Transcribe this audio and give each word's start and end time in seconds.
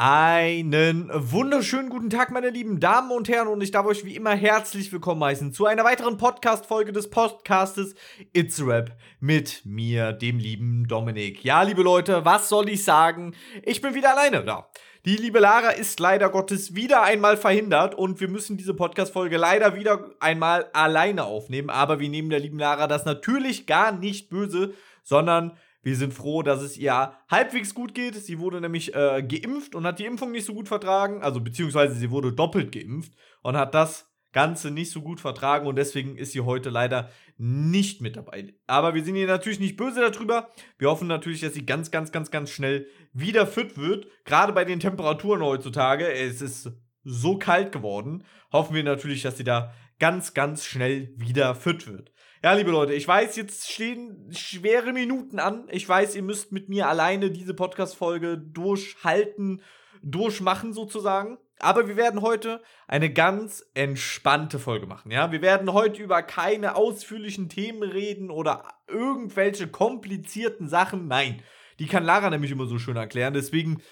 Einen 0.00 1.10
wunderschönen 1.12 1.88
guten 1.88 2.08
Tag, 2.08 2.30
meine 2.30 2.50
lieben 2.50 2.78
Damen 2.78 3.10
und 3.10 3.28
Herren, 3.28 3.48
und 3.48 3.60
ich 3.60 3.72
darf 3.72 3.84
euch 3.84 4.04
wie 4.04 4.14
immer 4.14 4.30
herzlich 4.30 4.92
willkommen 4.92 5.24
heißen 5.24 5.52
zu 5.52 5.66
einer 5.66 5.82
weiteren 5.82 6.16
Podcast-Folge 6.18 6.92
des 6.92 7.10
Podcastes 7.10 7.96
It's 8.32 8.64
Rap 8.64 8.96
mit 9.18 9.62
mir, 9.64 10.12
dem 10.12 10.38
lieben 10.38 10.86
Dominik. 10.86 11.42
Ja, 11.42 11.62
liebe 11.62 11.82
Leute, 11.82 12.24
was 12.24 12.48
soll 12.48 12.68
ich 12.68 12.84
sagen? 12.84 13.34
Ich 13.64 13.80
bin 13.80 13.96
wieder 13.96 14.12
alleine 14.16 14.44
da. 14.44 14.70
Die 15.04 15.16
liebe 15.16 15.40
Lara 15.40 15.70
ist 15.70 15.98
leider 15.98 16.28
Gottes 16.28 16.76
wieder 16.76 17.02
einmal 17.02 17.36
verhindert 17.36 17.96
und 17.96 18.20
wir 18.20 18.28
müssen 18.28 18.56
diese 18.56 18.74
Podcast-Folge 18.74 19.36
leider 19.36 19.74
wieder 19.74 20.12
einmal 20.20 20.66
alleine 20.74 21.24
aufnehmen. 21.24 21.70
Aber 21.70 21.98
wir 21.98 22.08
nehmen 22.08 22.30
der 22.30 22.38
lieben 22.38 22.60
Lara 22.60 22.86
das 22.86 23.04
natürlich 23.04 23.66
gar 23.66 23.90
nicht 23.90 24.30
böse, 24.30 24.74
sondern 25.02 25.58
wir 25.88 25.96
sind 25.96 26.12
froh, 26.12 26.42
dass 26.42 26.60
es 26.60 26.76
ihr 26.76 27.14
halbwegs 27.30 27.74
gut 27.74 27.94
geht. 27.94 28.14
Sie 28.14 28.38
wurde 28.38 28.60
nämlich 28.60 28.94
äh, 28.94 29.22
geimpft 29.22 29.74
und 29.74 29.86
hat 29.86 29.98
die 29.98 30.04
Impfung 30.04 30.32
nicht 30.32 30.44
so 30.44 30.52
gut 30.52 30.68
vertragen. 30.68 31.22
Also 31.22 31.40
beziehungsweise 31.40 31.94
sie 31.94 32.10
wurde 32.10 32.30
doppelt 32.30 32.72
geimpft 32.72 33.14
und 33.40 33.56
hat 33.56 33.74
das 33.74 34.06
Ganze 34.32 34.70
nicht 34.70 34.90
so 34.90 35.00
gut 35.00 35.18
vertragen 35.18 35.66
und 35.66 35.76
deswegen 35.76 36.18
ist 36.18 36.32
sie 36.32 36.42
heute 36.42 36.68
leider 36.68 37.08
nicht 37.38 38.02
mit 38.02 38.16
dabei. 38.16 38.52
Aber 38.66 38.94
wir 38.94 39.02
sind 39.02 39.16
ihr 39.16 39.26
natürlich 39.26 39.60
nicht 39.60 39.78
böse 39.78 40.02
darüber. 40.02 40.50
Wir 40.76 40.90
hoffen 40.90 41.08
natürlich, 41.08 41.40
dass 41.40 41.54
sie 41.54 41.64
ganz, 41.64 41.90
ganz, 41.90 42.12
ganz, 42.12 42.30
ganz 42.30 42.50
schnell 42.50 42.86
wieder 43.14 43.46
fit 43.46 43.78
wird. 43.78 44.08
Gerade 44.26 44.52
bei 44.52 44.66
den 44.66 44.80
Temperaturen 44.80 45.40
heutzutage. 45.40 46.12
Es 46.12 46.42
ist 46.42 46.70
so 47.02 47.38
kalt 47.38 47.72
geworden. 47.72 48.24
Hoffen 48.52 48.76
wir 48.76 48.84
natürlich, 48.84 49.22
dass 49.22 49.38
sie 49.38 49.44
da 49.44 49.72
ganz, 49.98 50.34
ganz 50.34 50.64
schnell 50.64 51.12
wieder 51.16 51.54
fit 51.54 51.86
wird. 51.86 52.12
Ja, 52.42 52.52
liebe 52.52 52.70
Leute, 52.70 52.94
ich 52.94 53.06
weiß, 53.06 53.34
jetzt 53.36 53.70
stehen 53.70 54.32
schwere 54.32 54.92
Minuten 54.92 55.40
an. 55.40 55.66
Ich 55.70 55.88
weiß, 55.88 56.14
ihr 56.14 56.22
müsst 56.22 56.52
mit 56.52 56.68
mir 56.68 56.88
alleine 56.88 57.30
diese 57.32 57.52
Podcast-Folge 57.52 58.38
durchhalten, 58.38 59.60
durchmachen 60.02 60.72
sozusagen. 60.72 61.38
Aber 61.58 61.88
wir 61.88 61.96
werden 61.96 62.22
heute 62.22 62.62
eine 62.86 63.12
ganz 63.12 63.64
entspannte 63.74 64.60
Folge 64.60 64.86
machen, 64.86 65.10
ja? 65.10 65.32
Wir 65.32 65.42
werden 65.42 65.72
heute 65.72 66.00
über 66.00 66.22
keine 66.22 66.76
ausführlichen 66.76 67.48
Themen 67.48 67.82
reden 67.82 68.30
oder 68.30 68.64
irgendwelche 68.86 69.66
komplizierten 69.66 70.68
Sachen. 70.68 71.08
Nein, 71.08 71.42
die 71.80 71.86
kann 71.86 72.04
Lara 72.04 72.30
nämlich 72.30 72.52
immer 72.52 72.66
so 72.66 72.78
schön 72.78 72.96
erklären. 72.96 73.34
Deswegen 73.34 73.82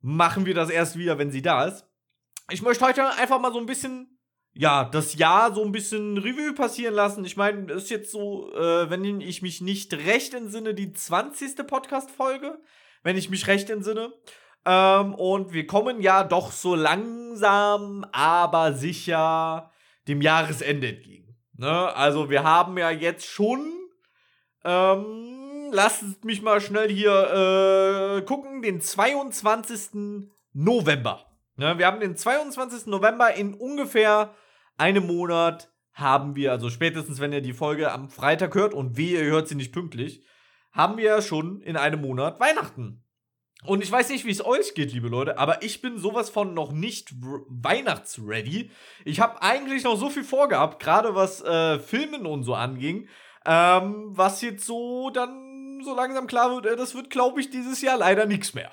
machen 0.00 0.46
wir 0.46 0.54
das 0.54 0.70
erst 0.70 0.96
wieder, 0.96 1.18
wenn 1.18 1.30
sie 1.30 1.42
da 1.42 1.66
ist. 1.66 1.86
Ich 2.50 2.62
möchte 2.62 2.86
heute 2.86 3.06
einfach 3.18 3.38
mal 3.38 3.52
so 3.52 3.58
ein 3.58 3.66
bisschen 3.66 4.18
ja, 4.54 4.84
das 4.84 5.14
Jahr 5.14 5.54
so 5.54 5.64
ein 5.64 5.72
bisschen 5.72 6.18
Revue 6.18 6.52
passieren 6.52 6.94
lassen. 6.94 7.24
Ich 7.24 7.36
meine, 7.36 7.72
ist 7.72 7.90
jetzt 7.90 8.10
so, 8.10 8.52
äh, 8.54 8.90
wenn 8.90 9.20
ich 9.20 9.40
mich 9.40 9.60
nicht 9.60 9.94
recht 9.94 10.34
entsinne, 10.34 10.74
die 10.74 10.92
20. 10.92 11.66
Podcast-Folge, 11.66 12.58
wenn 13.02 13.16
ich 13.16 13.30
mich 13.30 13.46
recht 13.46 13.70
entsinne. 13.70 14.12
Ähm, 14.64 15.14
und 15.14 15.52
wir 15.52 15.66
kommen 15.66 16.02
ja 16.02 16.22
doch 16.22 16.52
so 16.52 16.74
langsam, 16.74 18.06
aber 18.12 18.74
sicher 18.74 19.70
dem 20.06 20.20
Jahresende 20.20 20.88
entgegen. 20.88 21.36
Ne? 21.56 21.94
Also 21.94 22.28
wir 22.28 22.44
haben 22.44 22.76
ja 22.76 22.90
jetzt 22.90 23.26
schon, 23.26 23.72
ähm, 24.64 25.70
lasst 25.72 26.24
mich 26.24 26.42
mal 26.42 26.60
schnell 26.60 26.90
hier 26.90 28.18
äh, 28.18 28.22
gucken, 28.22 28.62
den 28.62 28.80
22. 28.80 30.20
November. 30.52 31.31
Ne? 31.56 31.78
Wir 31.78 31.86
haben 31.86 32.00
den 32.00 32.16
22. 32.16 32.86
November 32.86 33.34
in 33.34 33.54
ungefähr 33.54 34.34
einem 34.76 35.06
Monat 35.06 35.70
haben 35.92 36.36
wir, 36.36 36.52
also 36.52 36.70
spätestens 36.70 37.20
wenn 37.20 37.32
ihr 37.32 37.42
die 37.42 37.52
Folge 37.52 37.92
am 37.92 38.08
Freitag 38.08 38.54
hört 38.54 38.72
und 38.74 38.96
wie 38.96 39.12
ihr 39.12 39.24
hört 39.24 39.48
sie 39.48 39.54
nicht 39.54 39.72
pünktlich, 39.72 40.24
haben 40.72 40.96
wir 40.96 41.20
schon 41.20 41.60
in 41.60 41.76
einem 41.76 42.00
Monat 42.00 42.40
Weihnachten. 42.40 43.04
Und 43.64 43.82
ich 43.82 43.92
weiß 43.92 44.08
nicht, 44.08 44.24
wie 44.24 44.30
es 44.30 44.44
euch 44.44 44.74
geht, 44.74 44.92
liebe 44.92 45.08
Leute, 45.08 45.38
aber 45.38 45.62
ich 45.62 45.82
bin 45.82 45.98
sowas 45.98 46.30
von 46.30 46.52
noch 46.52 46.72
nicht 46.72 47.12
weihnachtsready. 47.14 48.70
Ich 49.04 49.20
habe 49.20 49.40
eigentlich 49.40 49.84
noch 49.84 49.96
so 49.96 50.10
viel 50.10 50.24
vorgehabt, 50.24 50.82
gerade 50.82 51.14
was 51.14 51.42
äh, 51.42 51.78
Filmen 51.78 52.26
und 52.26 52.42
so 52.42 52.54
anging, 52.54 53.08
ähm, 53.46 54.06
was 54.08 54.40
jetzt 54.42 54.64
so 54.64 55.10
dann 55.10 55.80
so 55.84 55.94
langsam 55.94 56.26
klar 56.26 56.50
wird, 56.50 56.66
äh, 56.66 56.76
das 56.76 56.94
wird, 56.94 57.10
glaube 57.10 57.40
ich, 57.40 57.50
dieses 57.50 57.82
Jahr 57.82 57.98
leider 57.98 58.26
nichts 58.26 58.54
mehr. 58.54 58.72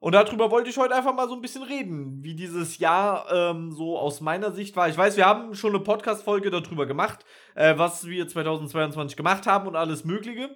Und 0.00 0.12
darüber 0.12 0.50
wollte 0.50 0.70
ich 0.70 0.76
heute 0.76 0.94
einfach 0.94 1.14
mal 1.14 1.28
so 1.28 1.34
ein 1.34 1.40
bisschen 1.40 1.64
reden, 1.64 2.22
wie 2.22 2.34
dieses 2.34 2.78
Jahr 2.78 3.26
ähm, 3.32 3.72
so 3.72 3.98
aus 3.98 4.20
meiner 4.20 4.52
Sicht 4.52 4.76
war. 4.76 4.88
Ich 4.88 4.96
weiß, 4.96 5.16
wir 5.16 5.26
haben 5.26 5.54
schon 5.56 5.74
eine 5.74 5.82
Podcast-Folge 5.82 6.50
darüber 6.50 6.86
gemacht, 6.86 7.24
äh, 7.56 7.76
was 7.76 8.06
wir 8.06 8.28
2022 8.28 9.16
gemacht 9.16 9.46
haben 9.46 9.66
und 9.66 9.74
alles 9.74 10.04
Mögliche. 10.04 10.50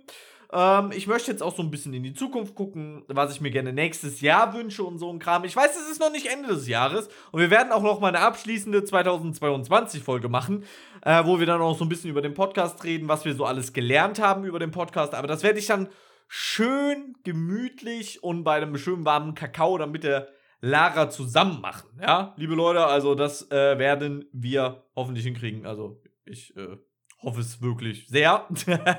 Ähm, 0.53 0.93
ich 0.95 1.09
möchte 1.09 1.33
jetzt 1.33 1.43
auch 1.43 1.57
so 1.57 1.63
ein 1.63 1.73
bisschen 1.73 1.93
in 1.93 2.05
die 2.05 2.15
Zukunft 2.15 2.55
gucken, 2.55 3.05
was 3.09 3.35
ich 3.35 3.41
mir 3.41 3.51
gerne 3.51 3.73
nächstes 3.73 4.21
Jahr 4.21 4.55
wünsche 4.55 4.85
und 4.85 4.99
so 4.99 5.11
ein 5.11 5.19
Kram. 5.19 5.45
Ich 5.45 5.57
weiß, 5.57 5.75
es 5.77 5.91
ist 5.91 6.01
noch 6.01 6.13
nicht 6.13 6.27
Ende 6.27 6.49
des 6.49 6.69
Jahres 6.69 7.09
und 7.33 7.41
wir 7.41 7.51
werden 7.51 7.73
auch 7.73 7.83
noch 7.83 7.99
mal 7.99 8.09
eine 8.09 8.21
abschließende 8.21 8.81
2022-Folge 8.81 10.29
machen, 10.29 10.65
äh, 11.01 11.25
wo 11.25 11.41
wir 11.41 11.47
dann 11.47 11.61
auch 11.61 11.77
so 11.77 11.85
ein 11.85 11.89
bisschen 11.89 12.11
über 12.11 12.23
den 12.23 12.35
Podcast 12.35 12.85
reden, 12.85 13.09
was 13.09 13.25
wir 13.25 13.35
so 13.35 13.45
alles 13.45 13.73
gelernt 13.73 14.21
haben 14.21 14.45
über 14.45 14.61
den 14.61 14.71
Podcast. 14.71 15.15
Aber 15.15 15.27
das 15.27 15.43
werde 15.43 15.59
ich 15.59 15.67
dann 15.67 15.89
schön 16.35 17.15
gemütlich 17.25 18.23
und 18.23 18.43
bei 18.43 18.57
einem 18.57 18.79
schönen 18.79 19.05
warmen 19.05 19.35
Kakao 19.35 19.77
dann 19.77 19.93
mit 19.93 20.03
der 20.03 20.29
Lara 20.63 21.11
zusammen 21.11 21.61
machen. 21.61 21.91
Ja, 22.01 22.33
liebe 22.39 22.55
Leute, 22.55 22.87
also 22.87 23.15
das 23.15 23.51
äh, 23.51 23.79
werden 23.79 24.25
wir 24.33 24.83
hoffentlich 24.97 25.27
hinkriegen. 25.27 25.67
Also 25.67 26.01
ich 26.25 26.57
äh, 26.57 26.79
hoffe 27.21 27.41
es 27.41 27.61
wirklich 27.61 28.09
sehr. 28.09 28.49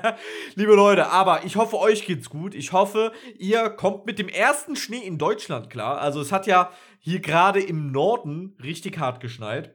liebe 0.54 0.76
Leute, 0.76 1.08
aber 1.08 1.44
ich 1.44 1.56
hoffe, 1.56 1.76
euch 1.80 2.06
geht's 2.06 2.30
gut. 2.30 2.54
Ich 2.54 2.72
hoffe, 2.72 3.10
ihr 3.36 3.68
kommt 3.68 4.06
mit 4.06 4.20
dem 4.20 4.28
ersten 4.28 4.76
Schnee 4.76 5.04
in 5.04 5.18
Deutschland 5.18 5.70
klar. 5.70 6.00
Also 6.00 6.20
es 6.20 6.30
hat 6.30 6.46
ja 6.46 6.70
hier 7.00 7.18
gerade 7.18 7.60
im 7.60 7.90
Norden 7.90 8.56
richtig 8.62 8.98
hart 8.98 9.18
geschneit. 9.18 9.74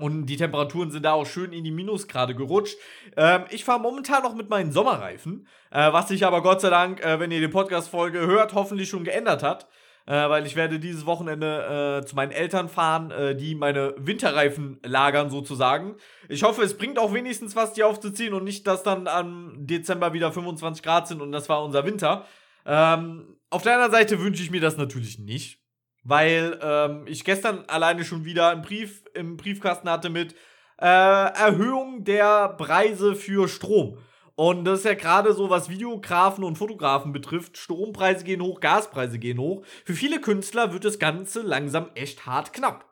Und 0.00 0.26
die 0.26 0.36
Temperaturen 0.36 0.90
sind 0.90 1.04
da 1.04 1.12
auch 1.12 1.26
schön 1.26 1.52
in 1.52 1.64
die 1.64 1.70
Minusgrade 1.70 2.34
gerutscht. 2.34 2.76
Ähm, 3.16 3.44
ich 3.50 3.64
fahre 3.64 3.80
momentan 3.80 4.22
noch 4.22 4.34
mit 4.34 4.48
meinen 4.48 4.72
Sommerreifen, 4.72 5.46
äh, 5.70 5.92
was 5.92 6.08
sich 6.08 6.24
aber 6.24 6.42
Gott 6.42 6.60
sei 6.60 6.70
Dank, 6.70 7.04
äh, 7.04 7.20
wenn 7.20 7.30
ihr 7.30 7.40
die 7.40 7.48
Podcast-Folge 7.48 8.20
hört, 8.20 8.54
hoffentlich 8.54 8.88
schon 8.88 9.04
geändert 9.04 9.42
hat. 9.42 9.68
Äh, 10.06 10.28
weil 10.28 10.46
ich 10.46 10.56
werde 10.56 10.80
dieses 10.80 11.06
Wochenende 11.06 12.00
äh, 12.02 12.06
zu 12.06 12.16
meinen 12.16 12.32
Eltern 12.32 12.68
fahren, 12.68 13.10
äh, 13.10 13.36
die 13.36 13.54
meine 13.54 13.94
Winterreifen 13.98 14.80
lagern 14.82 15.30
sozusagen. 15.30 15.96
Ich 16.28 16.42
hoffe, 16.42 16.62
es 16.62 16.76
bringt 16.76 16.98
auch 16.98 17.12
wenigstens 17.12 17.54
was, 17.54 17.74
die 17.74 17.84
aufzuziehen 17.84 18.32
und 18.32 18.44
nicht, 18.44 18.66
dass 18.66 18.82
dann 18.82 19.06
am 19.06 19.52
Dezember 19.58 20.12
wieder 20.12 20.32
25 20.32 20.82
Grad 20.82 21.06
sind 21.06 21.20
und 21.20 21.32
das 21.32 21.48
war 21.48 21.62
unser 21.62 21.84
Winter. 21.84 22.24
Ähm, 22.66 23.36
auf 23.50 23.62
der 23.62 23.74
anderen 23.74 23.92
Seite 23.92 24.20
wünsche 24.20 24.42
ich 24.42 24.50
mir 24.50 24.60
das 24.60 24.76
natürlich 24.76 25.18
nicht 25.18 25.60
weil 26.10 26.58
ähm, 26.60 27.04
ich 27.06 27.24
gestern 27.24 27.64
alleine 27.68 28.04
schon 28.04 28.24
wieder 28.24 28.50
einen 28.50 28.62
Brief 28.62 29.04
im 29.14 29.36
Briefkasten 29.36 29.88
hatte 29.88 30.10
mit 30.10 30.34
äh, 30.78 30.84
Erhöhung 30.84 32.02
der 32.02 32.48
Preise 32.48 33.14
für 33.14 33.48
Strom. 33.48 33.96
Und 34.34 34.64
das 34.64 34.80
ist 34.80 34.84
ja 34.86 34.94
gerade 34.94 35.34
so, 35.34 35.50
was 35.50 35.68
Videografen 35.68 36.42
und 36.42 36.56
Fotografen 36.56 37.12
betrifft. 37.12 37.58
Strompreise 37.58 38.24
gehen 38.24 38.40
hoch, 38.40 38.58
Gaspreise 38.60 39.18
gehen 39.20 39.38
hoch. 39.38 39.64
Für 39.84 39.94
viele 39.94 40.20
Künstler 40.20 40.72
wird 40.72 40.84
das 40.84 40.98
Ganze 40.98 41.42
langsam 41.42 41.90
echt 41.94 42.26
hart 42.26 42.52
knapp. 42.52 42.86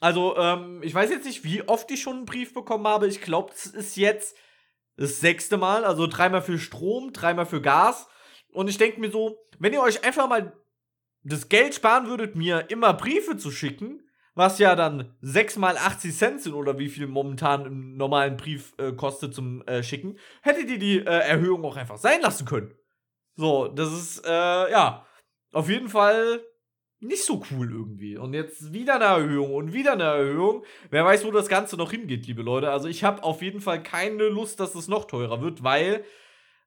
Also, 0.00 0.36
ähm, 0.36 0.82
ich 0.82 0.94
weiß 0.94 1.08
jetzt 1.10 1.26
nicht, 1.26 1.44
wie 1.44 1.66
oft 1.66 1.90
ich 1.90 2.02
schon 2.02 2.16
einen 2.16 2.24
Brief 2.26 2.52
bekommen 2.52 2.86
habe. 2.86 3.06
Ich 3.06 3.22
glaube, 3.22 3.52
es 3.54 3.66
ist 3.66 3.96
jetzt 3.96 4.36
das 4.96 5.20
sechste 5.20 5.56
Mal. 5.56 5.84
Also 5.84 6.06
dreimal 6.06 6.42
für 6.42 6.58
Strom, 6.58 7.14
dreimal 7.14 7.46
für 7.46 7.62
Gas. 7.62 8.06
Und 8.52 8.68
ich 8.68 8.76
denke 8.76 9.00
mir 9.00 9.10
so, 9.10 9.38
wenn 9.58 9.72
ihr 9.72 9.80
euch 9.80 10.04
einfach 10.04 10.28
mal 10.28 10.59
das 11.22 11.48
Geld 11.48 11.74
sparen 11.74 12.06
würdet, 12.06 12.36
mir 12.36 12.70
immer 12.70 12.94
Briefe 12.94 13.36
zu 13.36 13.50
schicken, 13.50 14.02
was 14.34 14.58
ja 14.58 14.74
dann 14.74 15.16
6 15.20 15.56
mal 15.56 15.76
80 15.76 16.16
Cent 16.16 16.40
sind 16.40 16.54
oder 16.54 16.78
wie 16.78 16.88
viel 16.88 17.06
momentan 17.06 17.66
im 17.66 17.96
normalen 17.96 18.36
Brief 18.36 18.72
äh, 18.78 18.92
kostet 18.92 19.34
zum 19.34 19.62
äh, 19.66 19.82
Schicken, 19.82 20.18
hättet 20.42 20.70
ihr 20.70 20.78
die 20.78 20.98
äh, 20.98 21.04
Erhöhung 21.04 21.64
auch 21.64 21.76
einfach 21.76 21.98
sein 21.98 22.20
lassen 22.22 22.46
können. 22.46 22.74
So, 23.36 23.68
das 23.68 23.92
ist, 23.92 24.26
äh, 24.26 24.70
ja, 24.70 25.06
auf 25.52 25.68
jeden 25.68 25.88
Fall 25.88 26.40
nicht 27.00 27.24
so 27.24 27.42
cool 27.50 27.70
irgendwie. 27.70 28.16
Und 28.16 28.34
jetzt 28.34 28.72
wieder 28.72 28.96
eine 28.96 29.04
Erhöhung 29.04 29.54
und 29.54 29.72
wieder 29.72 29.92
eine 29.92 30.04
Erhöhung. 30.04 30.64
Wer 30.90 31.04
weiß, 31.04 31.24
wo 31.24 31.30
das 31.30 31.48
Ganze 31.48 31.76
noch 31.76 31.90
hingeht, 31.90 32.26
liebe 32.26 32.42
Leute. 32.42 32.70
Also 32.70 32.88
ich 32.88 33.04
habe 33.04 33.22
auf 33.22 33.42
jeden 33.42 33.60
Fall 33.60 33.82
keine 33.82 34.24
Lust, 34.28 34.60
dass 34.60 34.74
es 34.74 34.88
noch 34.88 35.06
teurer 35.06 35.40
wird, 35.40 35.64
weil 35.64 36.04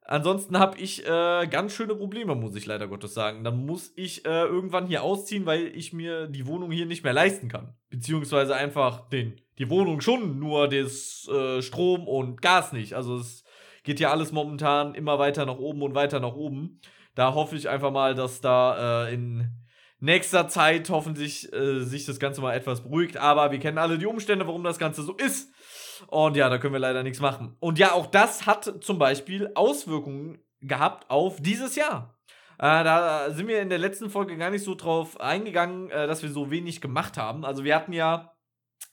Ansonsten 0.05 0.59
habe 0.59 0.77
ich 0.79 1.05
äh, 1.05 1.47
ganz 1.47 1.73
schöne 1.73 1.95
Probleme, 1.95 2.35
muss 2.35 2.55
ich 2.55 2.65
leider 2.65 2.87
Gottes 2.87 3.13
sagen. 3.13 3.43
Dann 3.43 3.65
muss 3.65 3.93
ich 3.95 4.25
äh, 4.25 4.43
irgendwann 4.43 4.87
hier 4.87 5.01
ausziehen, 5.01 5.45
weil 5.45 5.67
ich 5.67 5.93
mir 5.93 6.27
die 6.27 6.45
Wohnung 6.45 6.71
hier 6.71 6.85
nicht 6.85 7.03
mehr 7.03 7.13
leisten 7.13 7.47
kann. 7.47 7.73
Beziehungsweise 7.89 8.55
einfach 8.55 9.09
den, 9.09 9.39
die 9.57 9.69
Wohnung 9.69 10.01
schon, 10.01 10.39
nur 10.39 10.67
das 10.67 11.27
äh, 11.29 11.61
Strom 11.61 12.07
und 12.07 12.41
Gas 12.41 12.73
nicht. 12.73 12.95
Also 12.95 13.17
es 13.17 13.45
geht 13.83 14.01
ja 14.01 14.11
alles 14.11 14.33
momentan 14.33 14.93
immer 14.93 15.19
weiter 15.19 15.45
nach 15.45 15.57
oben 15.57 15.81
und 15.81 15.95
weiter 15.95 16.19
nach 16.19 16.35
oben. 16.35 16.81
Da 17.15 17.33
hoffe 17.33 17.55
ich 17.55 17.69
einfach 17.69 17.91
mal, 17.91 18.13
dass 18.13 18.41
da 18.41 19.05
äh, 19.05 19.13
in 19.13 19.51
nächster 19.99 20.49
Zeit 20.49 20.89
hoffentlich 20.89 21.51
äh, 21.53 21.79
sich 21.79 22.05
das 22.05 22.19
Ganze 22.19 22.41
mal 22.41 22.53
etwas 22.53 22.83
beruhigt. 22.83 23.15
Aber 23.15 23.51
wir 23.51 23.59
kennen 23.59 23.77
alle 23.77 23.97
die 23.97 24.05
Umstände, 24.05 24.45
warum 24.47 24.63
das 24.63 24.79
Ganze 24.79 25.01
so 25.03 25.13
ist. 25.13 25.53
Und 26.07 26.35
ja, 26.35 26.49
da 26.49 26.57
können 26.57 26.73
wir 26.73 26.79
leider 26.79 27.03
nichts 27.03 27.19
machen. 27.19 27.55
Und 27.59 27.79
ja, 27.79 27.93
auch 27.93 28.07
das 28.07 28.45
hat 28.45 28.83
zum 28.83 28.99
Beispiel 28.99 29.51
Auswirkungen 29.55 30.39
gehabt 30.61 31.09
auf 31.09 31.41
dieses 31.41 31.75
Jahr. 31.75 32.17
Äh, 32.57 32.83
da 32.83 33.31
sind 33.31 33.47
wir 33.47 33.61
in 33.61 33.69
der 33.69 33.79
letzten 33.79 34.09
Folge 34.09 34.37
gar 34.37 34.49
nicht 34.49 34.63
so 34.63 34.75
drauf 34.75 35.19
eingegangen, 35.19 35.89
äh, 35.89 36.07
dass 36.07 36.23
wir 36.23 36.29
so 36.29 36.51
wenig 36.51 36.81
gemacht 36.81 37.17
haben. 37.17 37.45
Also 37.45 37.63
wir 37.63 37.75
hatten 37.75 37.93
ja 37.93 38.33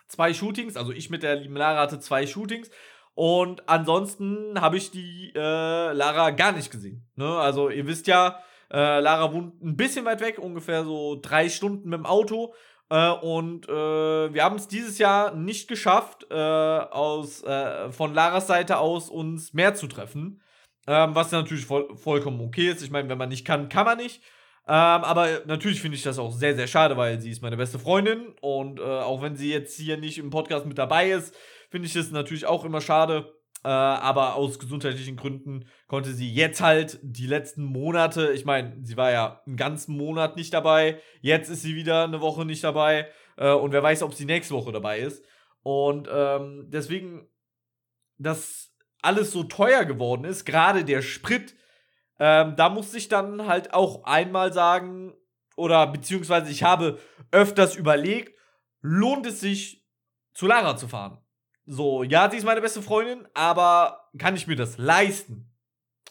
zwei 0.08 0.34
Shootings, 0.34 0.76
also 0.76 0.92
ich 0.92 1.10
mit 1.10 1.22
der 1.22 1.36
lieben 1.36 1.56
Lara 1.56 1.80
hatte 1.80 2.00
zwei 2.00 2.26
Shootings. 2.26 2.70
Und 3.14 3.68
ansonsten 3.68 4.60
habe 4.60 4.76
ich 4.76 4.90
die 4.90 5.32
äh, 5.34 5.92
Lara 5.92 6.30
gar 6.30 6.52
nicht 6.52 6.70
gesehen. 6.70 7.08
Ne? 7.16 7.28
Also 7.38 7.68
ihr 7.68 7.86
wisst 7.86 8.06
ja, 8.06 8.40
äh, 8.72 9.00
Lara 9.00 9.32
wohnt 9.32 9.62
ein 9.62 9.76
bisschen 9.76 10.04
weit 10.04 10.20
weg, 10.20 10.38
ungefähr 10.38 10.84
so 10.84 11.18
drei 11.20 11.48
Stunden 11.48 11.88
mit 11.88 11.98
dem 11.98 12.06
Auto. 12.06 12.54
Äh, 12.88 13.10
und 13.10 13.68
äh, 13.68 13.72
wir 14.34 14.44
haben 14.44 14.56
es 14.56 14.68
dieses 14.68 14.98
Jahr 14.98 15.34
nicht 15.34 15.68
geschafft, 15.68 16.26
äh, 16.30 16.34
aus, 16.34 17.42
äh, 17.42 17.90
von 17.90 18.14
Laras 18.14 18.46
Seite 18.46 18.78
aus 18.78 19.08
uns 19.10 19.52
mehr 19.54 19.74
zu 19.74 19.86
treffen. 19.86 20.40
Ähm, 20.86 21.14
was 21.14 21.30
natürlich 21.30 21.66
voll, 21.66 21.96
vollkommen 21.96 22.40
okay 22.40 22.68
ist. 22.68 22.82
Ich 22.82 22.90
meine, 22.90 23.08
wenn 23.08 23.18
man 23.18 23.28
nicht 23.28 23.44
kann, 23.44 23.68
kann 23.68 23.84
man 23.84 23.98
nicht. 23.98 24.22
Ähm, 24.66 24.74
aber 24.74 25.42
natürlich 25.46 25.80
finde 25.80 25.96
ich 25.96 26.02
das 26.02 26.18
auch 26.18 26.32
sehr, 26.32 26.54
sehr 26.54 26.66
schade, 26.66 26.96
weil 26.96 27.20
sie 27.20 27.30
ist 27.30 27.42
meine 27.42 27.56
beste 27.56 27.78
Freundin. 27.78 28.34
Und 28.40 28.78
äh, 28.78 28.82
auch 28.82 29.22
wenn 29.22 29.36
sie 29.36 29.50
jetzt 29.50 29.76
hier 29.76 29.96
nicht 29.96 30.18
im 30.18 30.30
Podcast 30.30 30.66
mit 30.66 30.78
dabei 30.78 31.10
ist, 31.10 31.34
finde 31.70 31.86
ich 31.86 31.96
es 31.96 32.10
natürlich 32.10 32.46
auch 32.46 32.64
immer 32.64 32.80
schade. 32.80 33.32
Äh, 33.62 33.68
aber 33.68 34.36
aus 34.36 34.58
gesundheitlichen 34.58 35.16
Gründen 35.16 35.66
konnte 35.86 36.12
sie 36.12 36.32
jetzt 36.32 36.62
halt 36.62 36.98
die 37.02 37.26
letzten 37.26 37.64
Monate, 37.64 38.32
ich 38.32 38.46
meine, 38.46 38.78
sie 38.82 38.96
war 38.96 39.10
ja 39.10 39.42
einen 39.46 39.56
ganzen 39.56 39.96
Monat 39.96 40.36
nicht 40.36 40.54
dabei, 40.54 41.00
jetzt 41.20 41.50
ist 41.50 41.60
sie 41.62 41.74
wieder 41.74 42.04
eine 42.04 42.22
Woche 42.22 42.46
nicht 42.46 42.64
dabei 42.64 43.08
äh, 43.36 43.52
und 43.52 43.72
wer 43.72 43.82
weiß, 43.82 44.02
ob 44.02 44.14
sie 44.14 44.24
nächste 44.24 44.54
Woche 44.54 44.72
dabei 44.72 45.00
ist. 45.00 45.22
Und 45.62 46.08
ähm, 46.10 46.68
deswegen, 46.68 47.28
dass 48.16 48.74
alles 49.02 49.30
so 49.30 49.44
teuer 49.44 49.84
geworden 49.84 50.24
ist, 50.24 50.46
gerade 50.46 50.84
der 50.84 51.02
Sprit, 51.02 51.54
ähm, 52.18 52.54
da 52.56 52.70
musste 52.70 52.96
ich 52.96 53.08
dann 53.08 53.46
halt 53.46 53.74
auch 53.74 54.04
einmal 54.04 54.54
sagen, 54.54 55.14
oder 55.56 55.86
beziehungsweise 55.86 56.50
ich 56.50 56.62
habe 56.62 56.98
öfters 57.30 57.76
überlegt, 57.76 58.34
lohnt 58.80 59.26
es 59.26 59.40
sich, 59.40 59.86
zu 60.32 60.46
Lara 60.46 60.76
zu 60.76 60.88
fahren? 60.88 61.18
So, 61.72 62.02
ja, 62.02 62.28
sie 62.28 62.36
ist 62.36 62.44
meine 62.44 62.60
beste 62.60 62.82
Freundin, 62.82 63.28
aber 63.32 64.08
kann 64.18 64.34
ich 64.34 64.48
mir 64.48 64.56
das 64.56 64.76
leisten? 64.76 65.52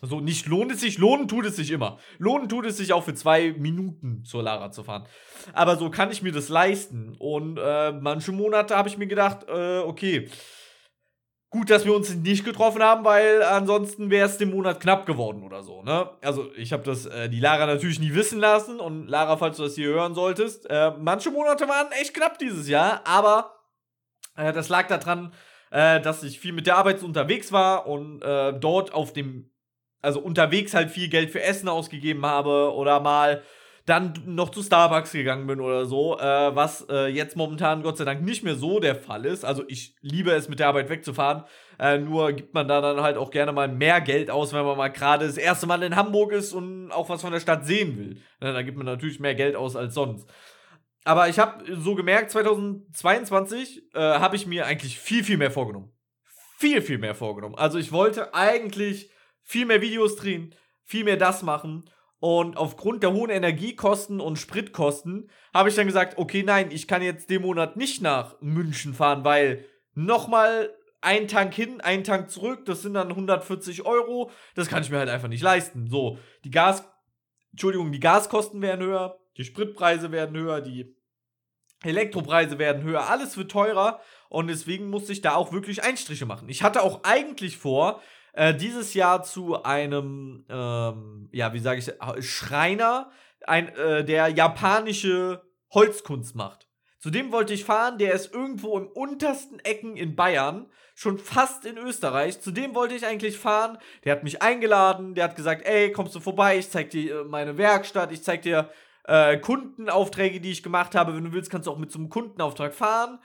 So, 0.01 0.21
nicht 0.21 0.45
lohnt 0.45 0.71
es 0.71 0.79
sich, 0.79 0.97
lohnen 0.97 1.27
tut 1.27 1.45
es 1.45 1.57
sich 1.57 1.71
immer. 1.71 1.99
Lohnen 2.17 2.47
tut 2.47 2.65
es 2.65 2.77
sich 2.77 2.93
auch 2.93 3.03
für 3.03 3.13
zwei 3.13 3.51
Minuten 3.51 4.23
zur 4.23 4.41
Lara 4.41 4.71
zu 4.71 4.85
fahren. 4.85 5.05
Aber 5.51 5.75
so 5.75 5.89
kann 5.89 6.11
ich 6.11 6.21
mir 6.21 6.31
das 6.31 6.47
leisten. 6.47 7.13
Und 7.19 7.57
äh, 7.57 7.91
manche 7.91 8.31
Monate 8.31 8.77
habe 8.77 8.87
ich 8.87 8.97
mir 8.97 9.07
gedacht, 9.07 9.49
äh, 9.49 9.79
okay, 9.79 10.29
gut, 11.49 11.69
dass 11.69 11.83
wir 11.83 11.93
uns 11.93 12.15
nicht 12.15 12.45
getroffen 12.45 12.81
haben, 12.81 13.03
weil 13.03 13.43
ansonsten 13.43 14.09
wäre 14.09 14.29
es 14.29 14.37
dem 14.37 14.51
Monat 14.51 14.79
knapp 14.79 15.05
geworden 15.05 15.43
oder 15.43 15.61
so, 15.63 15.83
ne? 15.83 16.09
Also, 16.21 16.53
ich 16.55 16.71
habe 16.71 16.83
das 16.83 17.05
äh, 17.05 17.27
die 17.27 17.41
Lara 17.41 17.65
natürlich 17.65 17.99
nie 17.99 18.13
wissen 18.13 18.39
lassen. 18.39 18.79
Und 18.79 19.09
Lara, 19.09 19.35
falls 19.35 19.57
du 19.57 19.63
das 19.63 19.75
hier 19.75 19.89
hören 19.89 20.15
solltest, 20.15 20.69
äh, 20.69 20.93
manche 20.97 21.31
Monate 21.31 21.67
waren 21.67 21.91
echt 21.99 22.13
knapp 22.13 22.39
dieses 22.39 22.69
Jahr, 22.69 23.01
aber 23.03 23.55
äh, 24.37 24.53
das 24.53 24.69
lag 24.69 24.87
daran, 24.87 25.33
äh, 25.71 25.99
dass 26.01 26.23
ich 26.23 26.39
viel 26.39 26.53
mit 26.53 26.67
der 26.67 26.77
Arbeit 26.77 27.03
unterwegs 27.03 27.51
war 27.51 27.87
und 27.87 28.21
äh, 28.21 28.53
dort 28.53 28.93
auf 28.93 29.13
dem, 29.13 29.49
also 30.01 30.19
unterwegs 30.19 30.73
halt 30.73 30.89
viel 30.91 31.09
Geld 31.09 31.31
für 31.31 31.41
Essen 31.41 31.69
ausgegeben 31.69 32.25
habe 32.25 32.73
oder 32.73 32.99
mal 32.99 33.43
dann 33.89 34.13
noch 34.25 34.49
zu 34.49 34.61
Starbucks 34.61 35.13
gegangen 35.13 35.47
bin 35.47 35.59
oder 35.59 35.85
so, 35.85 36.17
äh, 36.19 36.55
was 36.55 36.85
äh, 36.89 37.07
jetzt 37.07 37.35
momentan 37.35 37.81
Gott 37.81 37.97
sei 37.97 38.05
Dank 38.05 38.21
nicht 38.21 38.43
mehr 38.43 38.55
so 38.55 38.79
der 38.79 38.95
Fall 38.95 39.25
ist. 39.25 39.43
Also 39.43 39.63
ich 39.67 39.95
liebe 40.01 40.31
es, 40.31 40.47
mit 40.47 40.59
der 40.59 40.67
Arbeit 40.67 40.89
wegzufahren. 40.89 41.43
Äh, 41.79 41.97
nur 41.97 42.33
gibt 42.33 42.53
man 42.53 42.67
da 42.67 42.81
dann 42.81 43.01
halt 43.01 43.17
auch 43.17 43.31
gerne 43.31 43.51
mal 43.51 43.67
mehr 43.67 43.99
Geld 44.01 44.29
aus, 44.29 44.53
wenn 44.53 44.63
man 44.63 44.77
mal 44.77 44.89
gerade 44.89 45.25
das 45.25 45.37
erste 45.37 45.65
Mal 45.65 45.81
in 45.81 45.95
Hamburg 45.95 46.31
ist 46.33 46.53
und 46.53 46.91
auch 46.91 47.09
was 47.09 47.21
von 47.21 47.31
der 47.31 47.39
Stadt 47.39 47.65
sehen 47.65 47.97
will. 47.97 48.17
Ja, 48.41 48.53
da 48.53 48.61
gibt 48.61 48.77
man 48.77 48.85
natürlich 48.85 49.19
mehr 49.19 49.35
Geld 49.35 49.55
aus 49.55 49.75
als 49.75 49.95
sonst. 49.95 50.29
Aber 51.09 51.27
ich 51.27 51.39
habe 51.39 51.63
so 51.75 51.95
gemerkt, 51.95 52.29
2022 52.29 53.95
äh, 53.95 53.99
habe 53.99 54.35
ich 54.35 54.45
mir 54.45 54.67
eigentlich 54.67 54.99
viel, 54.99 55.23
viel 55.23 55.37
mehr 55.37 55.49
vorgenommen. 55.49 55.91
Viel, 56.59 56.83
viel 56.83 56.99
mehr 56.99 57.15
vorgenommen. 57.15 57.55
Also 57.55 57.79
ich 57.79 57.91
wollte 57.91 58.35
eigentlich 58.35 59.09
viel 59.41 59.65
mehr 59.65 59.81
Videos 59.81 60.17
drehen, 60.17 60.53
viel 60.83 61.03
mehr 61.03 61.17
das 61.17 61.41
machen. 61.41 61.89
Und 62.19 62.57
aufgrund 62.57 63.01
der 63.01 63.11
hohen 63.11 63.31
Energiekosten 63.31 64.19
und 64.21 64.37
Spritkosten 64.37 65.31
habe 65.51 65.69
ich 65.69 65.75
dann 65.75 65.87
gesagt, 65.87 66.19
okay, 66.19 66.43
nein, 66.43 66.69
ich 66.69 66.87
kann 66.87 67.01
jetzt 67.01 67.31
den 67.31 67.41
Monat 67.41 67.75
nicht 67.75 68.03
nach 68.03 68.39
München 68.39 68.93
fahren, 68.93 69.23
weil 69.23 69.65
nochmal 69.95 70.75
ein 71.01 71.27
Tank 71.27 71.55
hin, 71.55 71.81
ein 71.81 72.03
Tank 72.03 72.29
zurück, 72.29 72.65
das 72.65 72.83
sind 72.83 72.93
dann 72.93 73.09
140 73.09 73.83
Euro. 73.83 74.29
Das 74.53 74.67
kann 74.67 74.83
ich 74.83 74.91
mir 74.91 74.99
halt 74.99 75.09
einfach 75.09 75.27
nicht 75.27 75.41
leisten. 75.41 75.87
So, 75.87 76.19
die 76.43 76.51
Gas, 76.51 76.87
Entschuldigung, 77.49 77.91
die 77.91 77.99
Gaskosten 77.99 78.61
werden 78.61 78.85
höher, 78.85 79.19
die 79.37 79.43
Spritpreise 79.43 80.11
werden 80.11 80.37
höher, 80.37 80.61
die 80.61 80.98
Elektropreise 81.83 82.59
werden 82.59 82.83
höher, 82.83 83.09
alles 83.09 83.37
wird 83.37 83.51
teurer 83.51 84.01
und 84.27 84.47
deswegen 84.47 84.89
musste 84.89 85.13
ich 85.13 85.21
da 85.21 85.35
auch 85.35 85.51
wirklich 85.51 85.83
Einstriche 85.83 86.25
machen. 86.25 86.49
Ich 86.49 86.63
hatte 86.63 86.83
auch 86.83 87.03
eigentlich 87.03 87.57
vor, 87.57 88.01
äh, 88.33 88.53
dieses 88.53 88.93
Jahr 88.93 89.23
zu 89.23 89.63
einem, 89.63 90.45
ähm, 90.49 91.29
ja, 91.31 91.53
wie 91.53 91.59
sage 91.59 91.79
ich, 91.79 92.25
Schreiner, 92.25 93.11
ein, 93.45 93.69
äh, 93.75 94.03
der 94.03 94.29
japanische 94.29 95.41
Holzkunst 95.73 96.35
macht. 96.35 96.67
Zu 96.99 97.11
dem 97.11 97.31
wollte 97.31 97.53
ich 97.53 97.63
fahren, 97.63 97.97
der 97.97 98.13
ist 98.13 98.33
irgendwo 98.33 98.77
im 98.77 98.87
untersten 98.87 99.59
Ecken 99.59 99.95
in 99.95 100.17
Bayern, 100.17 100.69
schon 100.95 101.17
fast 101.17 101.65
in 101.65 101.77
Österreich. 101.77 102.41
Zu 102.41 102.51
dem 102.51 102.75
wollte 102.75 102.93
ich 102.93 103.05
eigentlich 103.05 103.37
fahren. 103.37 103.77
Der 104.03 104.11
hat 104.11 104.25
mich 104.25 104.41
eingeladen, 104.41 105.15
der 105.15 105.23
hat 105.23 105.37
gesagt, 105.37 105.65
ey, 105.65 105.93
kommst 105.93 106.13
du 106.13 106.19
vorbei, 106.19 106.57
ich 106.57 106.69
zeig 106.69 106.89
dir 106.89 107.21
äh, 107.21 107.23
meine 107.23 107.57
Werkstatt, 107.57 108.11
ich 108.11 108.21
zeig 108.21 108.41
dir 108.41 108.69
äh, 109.05 109.37
Kundenaufträge, 109.37 110.39
die 110.39 110.51
ich 110.51 110.63
gemacht 110.63 110.95
habe. 110.95 111.15
Wenn 111.15 111.23
du 111.23 111.33
willst, 111.33 111.49
kannst 111.49 111.67
du 111.67 111.71
auch 111.71 111.77
mit 111.77 111.91
so 111.91 111.99
einem 111.99 112.09
Kundenauftrag 112.09 112.73
fahren. 112.73 113.19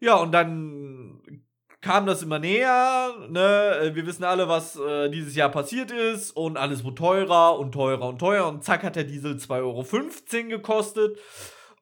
Ja, 0.00 0.14
und 0.16 0.32
dann 0.32 1.44
kam 1.80 2.06
das 2.06 2.22
immer 2.22 2.38
näher. 2.38 3.14
Ne? 3.28 3.90
Wir 3.94 4.06
wissen 4.06 4.24
alle, 4.24 4.48
was 4.48 4.76
äh, 4.76 5.10
dieses 5.10 5.34
Jahr 5.34 5.50
passiert 5.50 5.90
ist. 5.90 6.32
Und 6.32 6.56
alles 6.56 6.84
wurde 6.84 6.96
teurer 6.96 7.58
und 7.58 7.72
teurer 7.72 8.06
und 8.06 8.18
teurer. 8.18 8.48
Und 8.48 8.64
zack 8.64 8.82
hat 8.82 8.96
der 8.96 9.04
Diesel 9.04 9.36
2,15 9.36 9.58
Euro 9.60 10.48
gekostet. 10.48 11.18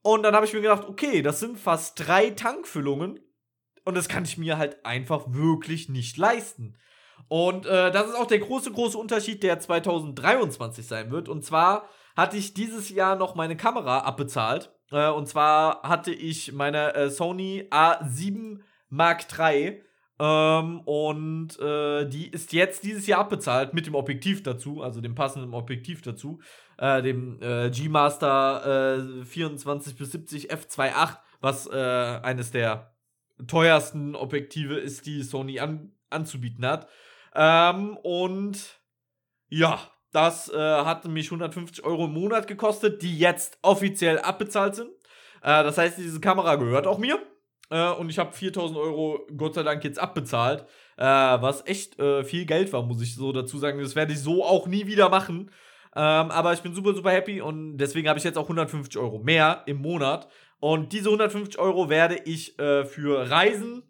Und 0.02 0.22
dann 0.22 0.34
habe 0.34 0.46
ich 0.46 0.52
mir 0.52 0.60
gedacht, 0.60 0.88
okay, 0.88 1.22
das 1.22 1.40
sind 1.40 1.58
fast 1.58 2.06
drei 2.06 2.30
Tankfüllungen. 2.30 3.20
Und 3.84 3.96
das 3.96 4.08
kann 4.08 4.24
ich 4.24 4.38
mir 4.38 4.58
halt 4.58 4.84
einfach 4.84 5.24
wirklich 5.28 5.88
nicht 5.88 6.16
leisten. 6.16 6.76
Und 7.28 7.66
äh, 7.66 7.90
das 7.90 8.08
ist 8.08 8.14
auch 8.14 8.26
der 8.26 8.38
große, 8.38 8.70
große 8.70 8.96
Unterschied, 8.96 9.42
der 9.42 9.58
2023 9.58 10.86
sein 10.86 11.10
wird. 11.10 11.28
Und 11.28 11.44
zwar 11.44 11.88
hatte 12.18 12.36
ich 12.36 12.52
dieses 12.52 12.90
Jahr 12.90 13.14
noch 13.14 13.36
meine 13.36 13.56
Kamera 13.56 14.00
abbezahlt. 14.00 14.72
Äh, 14.90 15.08
und 15.08 15.28
zwar 15.28 15.82
hatte 15.84 16.12
ich 16.12 16.52
meine 16.52 16.92
äh, 16.96 17.10
Sony 17.10 17.68
A7 17.70 18.58
Mark 18.88 19.26
III. 19.38 19.84
Ähm, 20.18 20.80
und 20.80 21.60
äh, 21.60 22.08
die 22.08 22.26
ist 22.26 22.52
jetzt 22.52 22.82
dieses 22.82 23.06
Jahr 23.06 23.20
abbezahlt 23.20 23.72
mit 23.72 23.86
dem 23.86 23.94
Objektiv 23.94 24.42
dazu, 24.42 24.82
also 24.82 25.00
dem 25.00 25.14
passenden 25.14 25.54
Objektiv 25.54 26.02
dazu, 26.02 26.40
äh, 26.76 27.02
dem 27.02 27.40
äh, 27.40 27.70
G-Master 27.70 29.22
24 29.24 29.96
bis 29.96 30.10
70 30.10 30.50
f2.8, 30.50 31.18
was 31.40 31.68
äh, 31.68 31.76
eines 31.76 32.50
der 32.50 32.96
teuersten 33.46 34.16
Objektive 34.16 34.76
ist, 34.76 35.06
die 35.06 35.22
Sony 35.22 35.60
an 35.60 35.92
anzubieten 36.10 36.66
hat. 36.66 36.88
Ähm, 37.36 37.96
und 37.98 38.80
ja, 39.48 39.78
das 40.12 40.48
äh, 40.50 40.56
hat 40.56 41.06
mich 41.06 41.26
150 41.26 41.84
Euro 41.84 42.06
im 42.06 42.12
Monat 42.12 42.46
gekostet, 42.46 43.02
die 43.02 43.18
jetzt 43.18 43.58
offiziell 43.62 44.18
abbezahlt 44.18 44.74
sind. 44.74 44.90
Äh, 45.42 45.62
das 45.62 45.78
heißt, 45.78 45.98
diese 45.98 46.20
Kamera 46.20 46.56
gehört 46.56 46.86
auch 46.86 46.98
mir. 46.98 47.18
Äh, 47.70 47.90
und 47.92 48.08
ich 48.08 48.18
habe 48.18 48.32
4000 48.32 48.78
Euro 48.78 49.26
Gott 49.36 49.54
sei 49.54 49.62
Dank 49.62 49.84
jetzt 49.84 49.98
abbezahlt. 49.98 50.66
Äh, 50.96 51.04
was 51.04 51.66
echt 51.66 51.98
äh, 51.98 52.24
viel 52.24 52.46
Geld 52.46 52.72
war, 52.72 52.82
muss 52.82 53.02
ich 53.02 53.14
so 53.14 53.32
dazu 53.32 53.58
sagen. 53.58 53.80
Das 53.80 53.96
werde 53.96 54.12
ich 54.12 54.20
so 54.20 54.44
auch 54.44 54.66
nie 54.66 54.86
wieder 54.86 55.08
machen. 55.08 55.50
Ähm, 55.94 56.30
aber 56.30 56.52
ich 56.52 56.60
bin 56.60 56.74
super, 56.74 56.94
super 56.94 57.10
happy 57.10 57.40
und 57.40 57.78
deswegen 57.78 58.08
habe 58.08 58.18
ich 58.18 58.24
jetzt 58.24 58.38
auch 58.38 58.44
150 58.44 58.98
Euro 58.98 59.18
mehr 59.18 59.62
im 59.66 59.78
Monat. 59.78 60.28
Und 60.60 60.92
diese 60.92 61.08
150 61.08 61.58
Euro 61.58 61.88
werde 61.88 62.16
ich 62.24 62.58
äh, 62.58 62.84
für 62.84 63.30
Reisen 63.30 63.82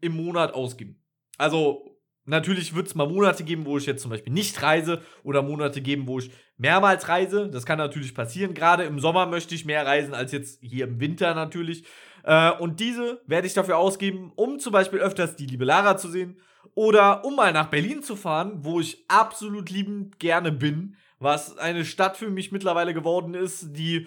im 0.00 0.16
Monat 0.16 0.54
ausgeben. 0.54 1.02
Also 1.38 1.89
Natürlich 2.26 2.74
wird 2.74 2.86
es 2.86 2.94
mal 2.94 3.08
Monate 3.08 3.44
geben, 3.44 3.64
wo 3.66 3.78
ich 3.78 3.86
jetzt 3.86 4.02
zum 4.02 4.10
Beispiel 4.10 4.32
nicht 4.32 4.62
reise 4.62 5.02
oder 5.24 5.42
Monate 5.42 5.80
geben, 5.80 6.06
wo 6.06 6.18
ich 6.18 6.30
mehrmals 6.58 7.08
reise. 7.08 7.48
Das 7.48 7.66
kann 7.66 7.78
natürlich 7.78 8.14
passieren. 8.14 8.54
Gerade 8.54 8.84
im 8.84 9.00
Sommer 9.00 9.26
möchte 9.26 9.54
ich 9.54 9.64
mehr 9.64 9.86
reisen 9.86 10.14
als 10.14 10.32
jetzt 10.32 10.60
hier 10.62 10.84
im 10.84 11.00
Winter 11.00 11.34
natürlich. 11.34 11.84
Äh, 12.22 12.52
und 12.52 12.80
diese 12.80 13.20
werde 13.26 13.46
ich 13.46 13.54
dafür 13.54 13.78
ausgeben, 13.78 14.32
um 14.36 14.58
zum 14.58 14.72
Beispiel 14.72 15.00
öfters 15.00 15.36
die 15.36 15.46
liebe 15.46 15.64
Lara 15.64 15.96
zu 15.96 16.08
sehen 16.08 16.40
oder 16.74 17.24
um 17.24 17.36
mal 17.36 17.52
nach 17.52 17.68
Berlin 17.68 18.02
zu 18.02 18.16
fahren, 18.16 18.58
wo 18.62 18.80
ich 18.80 19.04
absolut 19.08 19.70
liebend 19.70 20.18
gerne 20.18 20.52
bin, 20.52 20.96
was 21.18 21.58
eine 21.58 21.84
Stadt 21.84 22.16
für 22.16 22.30
mich 22.30 22.52
mittlerweile 22.52 22.94
geworden 22.94 23.34
ist, 23.34 23.76
die 23.76 24.06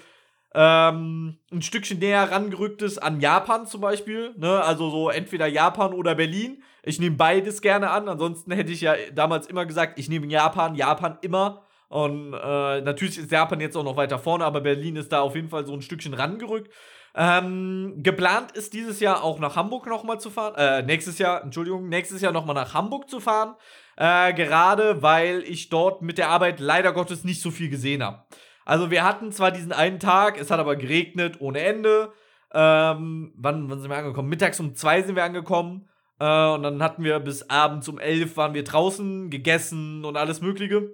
ähm, 0.54 1.38
ein 1.52 1.62
Stückchen 1.62 2.00
näher 2.00 2.32
rangerückt 2.32 2.82
ist 2.82 3.00
an 3.00 3.20
Japan 3.20 3.66
zum 3.66 3.82
Beispiel. 3.82 4.34
Ne? 4.38 4.62
Also 4.62 4.90
so 4.90 5.10
entweder 5.10 5.48
Japan 5.48 5.94
oder 5.94 6.16
Berlin. 6.16 6.64
Ich 6.84 7.00
nehme 7.00 7.16
beides 7.16 7.62
gerne 7.62 7.90
an. 7.90 8.08
Ansonsten 8.08 8.52
hätte 8.52 8.72
ich 8.72 8.82
ja 8.82 8.96
damals 9.14 9.48
immer 9.48 9.66
gesagt, 9.66 9.98
ich 9.98 10.10
nehme 10.10 10.28
Japan, 10.28 10.76
Japan 10.76 11.18
immer. 11.22 11.64
Und 11.88 12.34
äh, 12.34 12.82
natürlich 12.82 13.18
ist 13.18 13.32
Japan 13.32 13.60
jetzt 13.60 13.78
auch 13.78 13.84
noch 13.84 13.98
weiter 13.98 14.20
vorne, 14.20 14.46
aber 14.46 14.62
Berlin 14.62 14.96
ist 14.96 15.12
da 15.12 15.22
auf 15.22 15.36
jeden 15.36 15.50
Fall 15.50 15.66
so 15.66 15.74
ein 15.74 15.82
Stückchen 15.82 16.14
rangerückt. 16.14 16.74
Ähm, 17.16 18.00
geplant 18.02 18.52
ist 18.54 18.74
dieses 18.74 19.00
Jahr 19.00 19.24
auch 19.24 19.40
nach 19.40 19.56
Hamburg 19.56 19.86
nochmal 19.86 20.20
zu 20.20 20.32
fahren. 20.32 20.56
Äh, 20.56 20.82
nächstes 20.82 21.20
Jahr, 21.20 21.44
Entschuldigung, 21.44 21.88
nächstes 21.88 22.22
Jahr 22.22 22.32
nochmal 22.32 22.56
nach 22.56 22.74
Hamburg 22.74 23.10
zu 23.10 23.20
fahren. 23.20 23.56
Äh, 23.96 24.34
gerade 24.34 25.04
weil 25.04 25.44
ich 25.44 25.70
dort 25.70 26.02
mit 26.02 26.18
der 26.18 26.30
Arbeit 26.30 26.60
leider 26.60 26.92
Gottes 26.92 27.24
nicht 27.24 27.42
so 27.42 27.52
viel 27.52 27.70
gesehen 27.70 28.04
habe. 28.04 28.24
Also 28.66 28.90
wir 28.90 29.04
hatten 29.04 29.32
zwar 29.32 29.52
diesen 29.52 29.72
einen 29.72 30.00
Tag, 30.00 30.40
es 30.40 30.50
hat 30.50 30.60
aber 30.60 30.76
geregnet 30.76 31.40
ohne 31.40 31.60
Ende. 31.60 32.12
Ähm, 32.52 33.34
wann, 33.36 33.70
wann 33.70 33.80
sind 33.80 33.92
wir 33.92 33.98
angekommen? 33.98 34.30
Mittags 34.30 34.60
um 34.60 34.76
zwei 34.76 35.02
sind 35.04 35.16
wir 35.16 35.24
angekommen. 35.24 35.88
Äh, 36.24 36.54
und 36.54 36.64
dann 36.64 36.82
hatten 36.82 37.04
wir 37.04 37.20
bis 37.20 37.50
abends 37.50 37.90
um 37.90 38.00
elf 38.00 38.38
waren 38.38 38.54
wir 38.54 38.64
draußen, 38.64 39.30
gegessen 39.30 40.06
und 40.06 40.16
alles 40.16 40.40
Mögliche. 40.40 40.92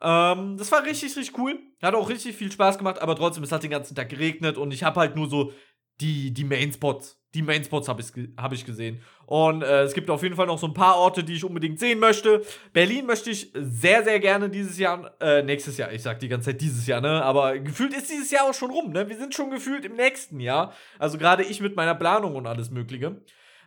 Ähm, 0.00 0.56
das 0.56 0.72
war 0.72 0.84
richtig, 0.84 1.14
richtig 1.16 1.36
cool. 1.38 1.58
Hat 1.82 1.94
auch 1.94 2.08
richtig 2.08 2.34
viel 2.34 2.50
Spaß 2.50 2.78
gemacht, 2.78 3.02
aber 3.02 3.14
trotzdem, 3.14 3.44
es 3.44 3.52
hat 3.52 3.62
den 3.62 3.70
ganzen 3.70 3.94
Tag 3.94 4.08
geregnet 4.08 4.56
und 4.56 4.72
ich 4.72 4.82
habe 4.82 5.00
halt 5.00 5.16
nur 5.16 5.28
so 5.28 5.52
die, 6.00 6.32
die 6.32 6.44
Main-Spots. 6.44 7.18
Die 7.34 7.42
Main-Spots 7.42 7.88
habe 7.88 8.00
ich, 8.00 8.08
hab 8.38 8.54
ich 8.54 8.64
gesehen. 8.64 9.02
Und 9.26 9.62
äh, 9.62 9.82
es 9.82 9.92
gibt 9.92 10.08
auf 10.08 10.22
jeden 10.22 10.34
Fall 10.34 10.46
noch 10.46 10.58
so 10.58 10.66
ein 10.66 10.72
paar 10.72 10.96
Orte, 10.96 11.22
die 11.22 11.34
ich 11.34 11.44
unbedingt 11.44 11.78
sehen 11.78 11.98
möchte. 11.98 12.42
Berlin 12.72 13.04
möchte 13.04 13.28
ich 13.28 13.52
sehr, 13.54 14.02
sehr 14.02 14.18
gerne 14.18 14.48
dieses 14.48 14.78
Jahr, 14.78 15.14
äh, 15.20 15.42
nächstes 15.42 15.76
Jahr, 15.76 15.92
ich 15.92 16.02
sag 16.02 16.20
die 16.20 16.28
ganze 16.28 16.52
Zeit 16.52 16.60
dieses 16.60 16.86
Jahr, 16.86 17.02
ne? 17.02 17.22
Aber 17.22 17.58
gefühlt 17.58 17.94
ist 17.94 18.10
dieses 18.10 18.30
Jahr 18.30 18.48
auch 18.48 18.54
schon 18.54 18.70
rum, 18.70 18.92
ne? 18.92 19.10
Wir 19.10 19.18
sind 19.18 19.34
schon 19.34 19.50
gefühlt 19.50 19.84
im 19.84 19.94
nächsten 19.94 20.40
Jahr. 20.40 20.72
Also 20.98 21.18
gerade 21.18 21.44
ich 21.44 21.60
mit 21.60 21.76
meiner 21.76 21.94
Planung 21.94 22.34
und 22.34 22.46
alles 22.46 22.70
Mögliche. 22.70 23.20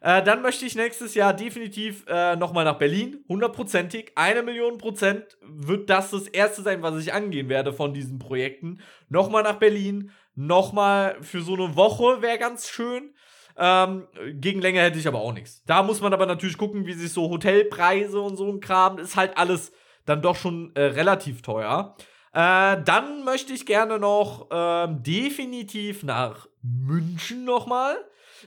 Äh, 0.03 0.21
dann 0.21 0.41
möchte 0.41 0.65
ich 0.65 0.75
nächstes 0.75 1.15
Jahr 1.15 1.33
definitiv 1.33 2.03
äh, 2.09 2.35
nochmal 2.35 2.65
nach 2.65 2.77
Berlin. 2.77 3.23
Hundertprozentig. 3.29 4.11
Eine 4.15 4.43
Million 4.43 4.77
Prozent 4.77 5.37
wird 5.41 5.89
das 5.89 6.11
das 6.11 6.27
erste 6.27 6.61
sein, 6.61 6.83
was 6.83 7.01
ich 7.01 7.13
angehen 7.13 7.47
werde 7.47 7.71
von 7.71 7.93
diesen 7.93 8.19
Projekten. 8.19 8.81
Nochmal 9.07 9.43
nach 9.43 9.59
Berlin. 9.59 10.11
Nochmal 10.35 11.15
für 11.21 11.41
so 11.41 11.53
eine 11.53 11.77
Woche 11.77 12.21
wäre 12.21 12.37
ganz 12.37 12.67
schön. 12.67 13.13
Ähm, 13.57 14.07
gegen 14.33 14.59
länger 14.59 14.81
hätte 14.81 14.99
ich 14.99 15.07
aber 15.07 15.21
auch 15.21 15.31
nichts. 15.31 15.63
Da 15.65 15.83
muss 15.83 16.01
man 16.01 16.13
aber 16.13 16.25
natürlich 16.25 16.57
gucken, 16.57 16.85
wie 16.85 16.93
sich 16.93 17.13
so 17.13 17.29
Hotelpreise 17.29 18.19
und 18.19 18.35
so 18.35 18.51
ein 18.51 18.59
Kram, 18.59 18.97
ist 18.97 19.15
halt 19.15 19.37
alles 19.37 19.71
dann 20.05 20.21
doch 20.21 20.35
schon 20.35 20.75
äh, 20.75 20.81
relativ 20.81 21.43
teuer. 21.43 21.95
Äh, 22.33 22.83
dann 22.83 23.23
möchte 23.23 23.53
ich 23.53 23.65
gerne 23.65 23.99
noch 23.99 24.49
ähm, 24.51 25.01
definitiv 25.01 26.03
nach 26.03 26.49
München 26.61 27.45
nochmal. 27.45 27.95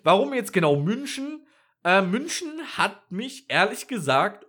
Warum 0.02 0.34
jetzt 0.34 0.52
genau 0.52 0.76
München? 0.76 1.45
Äh, 1.86 2.02
München 2.02 2.60
hat 2.76 3.12
mich 3.12 3.48
ehrlich 3.48 3.86
gesagt 3.86 4.44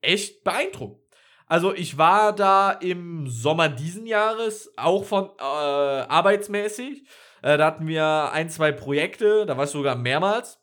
echt 0.00 0.42
beeindruckt. 0.42 1.00
Also 1.46 1.72
ich 1.72 1.98
war 1.98 2.34
da 2.34 2.72
im 2.72 3.28
Sommer 3.28 3.68
diesen 3.68 4.08
Jahres 4.08 4.72
auch 4.76 5.04
von 5.04 5.30
äh, 5.38 5.42
arbeitsmäßig. 5.42 7.06
Äh, 7.42 7.58
da 7.58 7.66
hatten 7.66 7.86
wir 7.86 8.32
ein, 8.32 8.50
zwei 8.50 8.72
Projekte, 8.72 9.46
da 9.46 9.56
war 9.56 9.64
ich 9.64 9.70
sogar 9.70 9.94
mehrmals. 9.94 10.60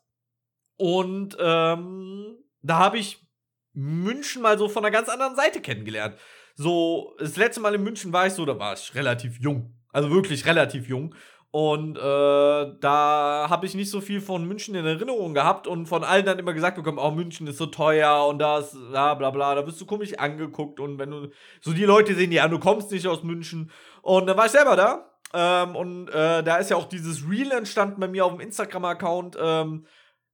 Und 0.76 1.34
ähm, 1.40 2.36
da 2.60 2.78
habe 2.78 2.98
ich 2.98 3.26
München 3.72 4.42
mal 4.42 4.58
so 4.58 4.68
von 4.68 4.84
einer 4.84 4.92
ganz 4.92 5.08
anderen 5.08 5.34
Seite 5.34 5.62
kennengelernt. 5.62 6.18
So, 6.56 7.16
das 7.20 7.36
letzte 7.36 7.62
Mal 7.62 7.74
in 7.74 7.84
München 7.84 8.12
war 8.12 8.26
ich 8.26 8.34
so, 8.34 8.44
da 8.44 8.58
war 8.58 8.74
ich 8.74 8.94
relativ 8.94 9.38
jung. 9.40 9.78
Also 9.92 10.10
wirklich 10.10 10.44
relativ 10.44 10.88
jung. 10.88 11.14
Und 11.52 11.98
äh, 11.98 12.00
da 12.00 13.46
habe 13.50 13.66
ich 13.66 13.74
nicht 13.74 13.90
so 13.90 14.00
viel 14.00 14.22
von 14.22 14.48
München 14.48 14.74
in 14.74 14.86
Erinnerung 14.86 15.34
gehabt 15.34 15.66
und 15.66 15.84
von 15.84 16.02
allen 16.02 16.24
dann 16.24 16.38
immer 16.38 16.54
gesagt 16.54 16.76
bekommen, 16.76 16.96
oh, 16.98 17.10
München 17.10 17.46
ist 17.46 17.58
so 17.58 17.66
teuer 17.66 18.26
und 18.26 18.38
das, 18.38 18.72
bla 18.72 19.12
bla 19.12 19.30
bla, 19.30 19.54
da 19.54 19.60
bist 19.60 19.78
du 19.78 19.84
komisch 19.84 20.14
angeguckt 20.14 20.80
und 20.80 20.98
wenn 20.98 21.10
du, 21.10 21.28
so 21.60 21.74
die 21.74 21.84
Leute 21.84 22.14
sehen 22.14 22.32
ja, 22.32 22.48
du 22.48 22.58
kommst 22.58 22.90
nicht 22.90 23.06
aus 23.06 23.22
München. 23.22 23.70
Und 24.00 24.28
dann 24.28 24.38
war 24.38 24.46
ich 24.46 24.52
selber 24.52 24.76
da. 24.76 25.10
Ähm, 25.34 25.76
und 25.76 26.08
äh, 26.08 26.42
da 26.42 26.56
ist 26.56 26.70
ja 26.70 26.76
auch 26.78 26.86
dieses 26.86 27.28
Reel 27.28 27.52
entstanden 27.52 28.00
bei 28.00 28.08
mir 28.08 28.24
auf 28.24 28.32
dem 28.32 28.40
Instagram-Account, 28.40 29.36
ähm, 29.38 29.86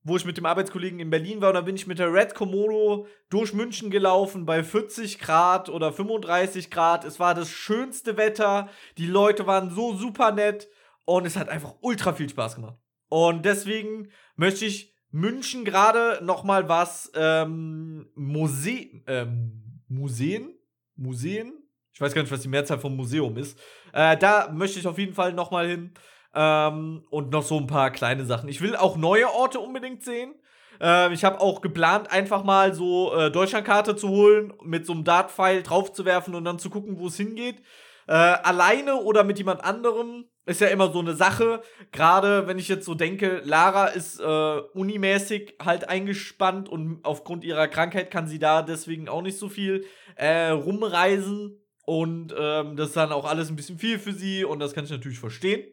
wo 0.05 0.17
ich 0.17 0.25
mit 0.25 0.37
dem 0.37 0.47
Arbeitskollegen 0.47 1.01
in 1.01 1.11
Berlin 1.11 1.41
war 1.41 1.49
und 1.49 1.57
da 1.57 1.63
bin 1.63 1.75
ich 1.75 1.89
mit 1.89 1.99
der 1.99 2.13
Red 2.13 2.37
Komodo 2.37 3.09
durch 3.29 3.53
München 3.53 3.91
gelaufen 3.91 4.47
bei 4.47 4.63
40 4.63 5.19
Grad 5.19 5.69
oder 5.69 5.93
35 5.93 6.71
Grad. 6.71 7.05
Es 7.05 7.19
war 7.19 7.35
das 7.35 7.51
schönste 7.51 8.17
Wetter. 8.17 8.69
Die 8.99 9.07
Leute 9.07 9.49
waren 9.49 9.71
so 9.71 9.95
super 9.95 10.31
nett. 10.31 10.69
Und 11.09 11.25
es 11.25 11.39
hat 11.39 11.49
einfach 11.49 11.75
ultra 11.81 12.13
viel 12.13 12.29
Spaß 12.29 12.57
gemacht. 12.57 12.77
Und 13.09 13.47
deswegen 13.47 14.11
möchte 14.37 14.67
ich 14.67 14.95
München 15.11 15.65
gerade 15.65 16.23
noch 16.23 16.45
mal 16.45 16.69
was 16.69 17.11
ähm, 17.15 18.11
Muse 18.15 18.91
ähm, 19.07 19.81
Museen? 19.89 20.55
Museen? 20.97 21.55
Ich 21.95 22.01
weiß 22.03 22.13
gar 22.13 22.21
nicht, 22.21 22.31
was 22.31 22.43
die 22.43 22.49
Mehrzahl 22.49 22.79
vom 22.79 22.95
Museum 22.95 23.39
ist. 23.39 23.59
Äh, 23.95 24.19
da 24.19 24.51
möchte 24.53 24.79
ich 24.81 24.87
auf 24.87 24.99
jeden 24.99 25.15
Fall 25.15 25.33
noch 25.33 25.51
mal 25.51 25.67
hin. 25.67 25.95
Ähm, 26.35 27.03
und 27.09 27.31
noch 27.31 27.43
so 27.43 27.57
ein 27.57 27.67
paar 27.67 27.91
kleine 27.91 28.27
Sachen. 28.27 28.51
Ich 28.51 28.61
will 28.61 28.77
auch 28.77 28.99
neue 28.99 29.33
Orte 29.33 29.61
unbedingt 29.61 30.05
sehen. 30.05 30.35
Äh, 30.79 31.15
ich 31.15 31.25
habe 31.25 31.41
auch 31.41 31.63
geplant, 31.63 32.13
einfach 32.13 32.45
mal 32.45 32.75
so 32.75 33.15
äh, 33.15 33.31
Deutschlandkarte 33.31 33.97
zu 33.97 34.11
holen, 34.11 34.53
mit 34.63 34.85
so 34.85 34.93
einem 34.93 35.05
Dart-Pfeil 35.05 35.63
draufzuwerfen 35.63 36.35
und 36.35 36.45
dann 36.45 36.59
zu 36.59 36.69
gucken, 36.69 36.99
wo 36.99 37.07
es 37.07 37.17
hingeht. 37.17 37.63
Äh, 38.09 38.13
alleine 38.13 38.97
oder 38.97 39.23
mit 39.23 39.37
jemand 39.37 39.63
anderem 39.63 40.25
ist 40.47 40.63
ja 40.63 40.69
immer 40.69 40.91
so 40.91 40.99
eine 41.01 41.15
Sache. 41.15 41.61
Gerade 41.93 42.47
wenn 42.47 42.59
ich 42.59 42.67
jetzt 42.69 42.87
so 42.87 42.95
denke, 42.95 43.43
Lara 43.45 43.89
ist 43.89 44.19
äh, 44.19 44.61
unimäßig 44.73 45.57
halt 45.63 45.91
eingespannt 45.91 46.71
und 46.71 47.01
aufgrund 47.05 47.45
ihrer 47.45 47.69
Krankheit 47.69 48.11
kann 48.11 48.27
sie 48.27 48.39
da 48.39 48.63
deswegen 48.63 49.11
auch 49.11 49.21
nicht 49.21 49.39
so 49.39 49.51
viel 49.51 49.85
äh, 50.17 50.49
rumreisen. 50.49 51.61
Und 51.85 52.35
ähm, 52.39 52.77
das 52.77 52.89
ist 52.89 52.97
dann 52.97 53.13
auch 53.13 53.27
alles 53.27 53.51
ein 53.51 53.57
bisschen 53.57 53.79
viel 53.79 53.99
für 53.99 54.13
sie 54.13 54.43
und 54.43 54.59
das 54.59 54.73
kann 54.73 54.85
ich 54.85 54.91
natürlich 54.91 55.19
verstehen. 55.19 55.67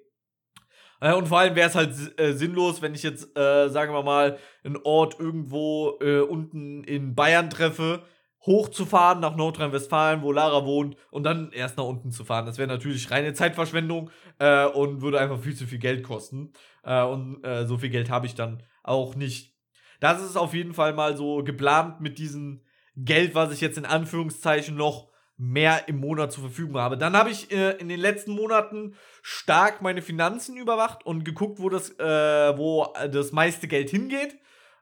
Äh, 1.00 1.13
und 1.13 1.30
vor 1.30 1.39
allem 1.39 1.56
wäre 1.56 1.70
es 1.70 1.75
halt 1.75 2.20
äh, 2.20 2.34
sinnlos, 2.34 2.82
wenn 2.82 2.96
ich 2.96 3.04
jetzt, 3.04 3.38
äh, 3.38 3.70
sagen 3.70 3.94
wir 3.94 4.04
mal, 4.04 4.38
einen 4.65 4.77
Ort 4.84 5.20
irgendwo 5.22 6.00
äh, 6.01 6.20
unten 6.20 6.84
in 6.84 7.15
Bayern 7.15 7.50
treffe 7.50 8.04
hochzufahren 8.46 9.20
nach 9.20 9.36
Nordrhein-Westfalen, 9.36 10.22
wo 10.22 10.32
Lara 10.32 10.66
wohnt, 10.66 10.96
und 11.12 11.24
dann 11.24 11.52
erst 11.52 11.78
nach 11.78 11.86
unten 11.86 12.12
zu 12.12 12.24
fahren. 12.24 12.46
Das 12.46 12.58
wäre 12.58 12.68
natürlich 12.68 13.10
reine 13.10 13.34
Zeitverschwendung 13.34 14.12
äh, 14.40 14.66
und 14.66 15.02
würde 15.02 15.20
einfach 15.20 15.40
viel 15.40 15.56
zu 15.56 15.66
viel 15.66 15.80
Geld 15.80 16.04
kosten. 16.04 16.54
Äh, 16.84 17.04
und 17.04 17.44
äh, 17.44 17.66
so 17.66 17.78
viel 17.78 17.90
Geld 17.90 18.10
habe 18.10 18.28
ich 18.28 18.36
dann 18.36 18.64
auch 18.84 19.16
nicht. 19.16 19.56
Das 20.00 20.22
ist 20.22 20.36
auf 20.36 20.54
jeden 20.54 20.74
Fall 20.74 20.94
mal 20.94 21.18
so 21.18 21.44
geplant 21.44 22.02
mit 22.02 22.18
diesem 22.18 22.62
Geld, 22.96 23.34
was 23.34 23.52
ich 23.52 23.62
jetzt 23.62 23.78
in 23.78 23.86
Anführungszeichen 23.86 24.75
noch 24.75 25.10
mehr 25.38 25.88
im 25.88 25.98
Monat 25.98 26.32
zur 26.32 26.44
Verfügung 26.44 26.78
habe. 26.78 26.98
Dann 26.98 27.18
habe 27.18 27.30
ich 27.30 27.52
äh, 27.52 27.72
in 27.72 27.90
den 27.90 28.00
letzten 28.00 28.32
Monaten 28.32 28.96
stark 29.22 29.82
meine 29.82 30.02
Finanzen 30.02 30.56
überwacht 30.56 31.06
und 31.06 31.25
geguckt, 31.25 31.60
wo 31.60 31.70
das, 31.70 31.90
äh, 32.00 32.58
wo 32.58 32.94
das 33.12 33.32
meiste 33.32 33.68
Geld 33.68 33.90
hingeht. 33.90 34.38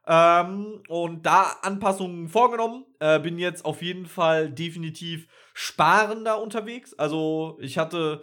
Ähm, 0.06 0.82
und 0.88 1.24
da 1.24 1.56
Anpassungen 1.62 2.28
vorgenommen. 2.28 2.84
Äh, 3.00 3.20
bin 3.20 3.38
jetzt 3.38 3.64
auf 3.64 3.82
jeden 3.82 4.06
Fall 4.06 4.50
definitiv 4.50 5.26
sparender 5.54 6.40
unterwegs. 6.40 6.94
Also 6.94 7.58
ich 7.60 7.78
hatte 7.78 8.22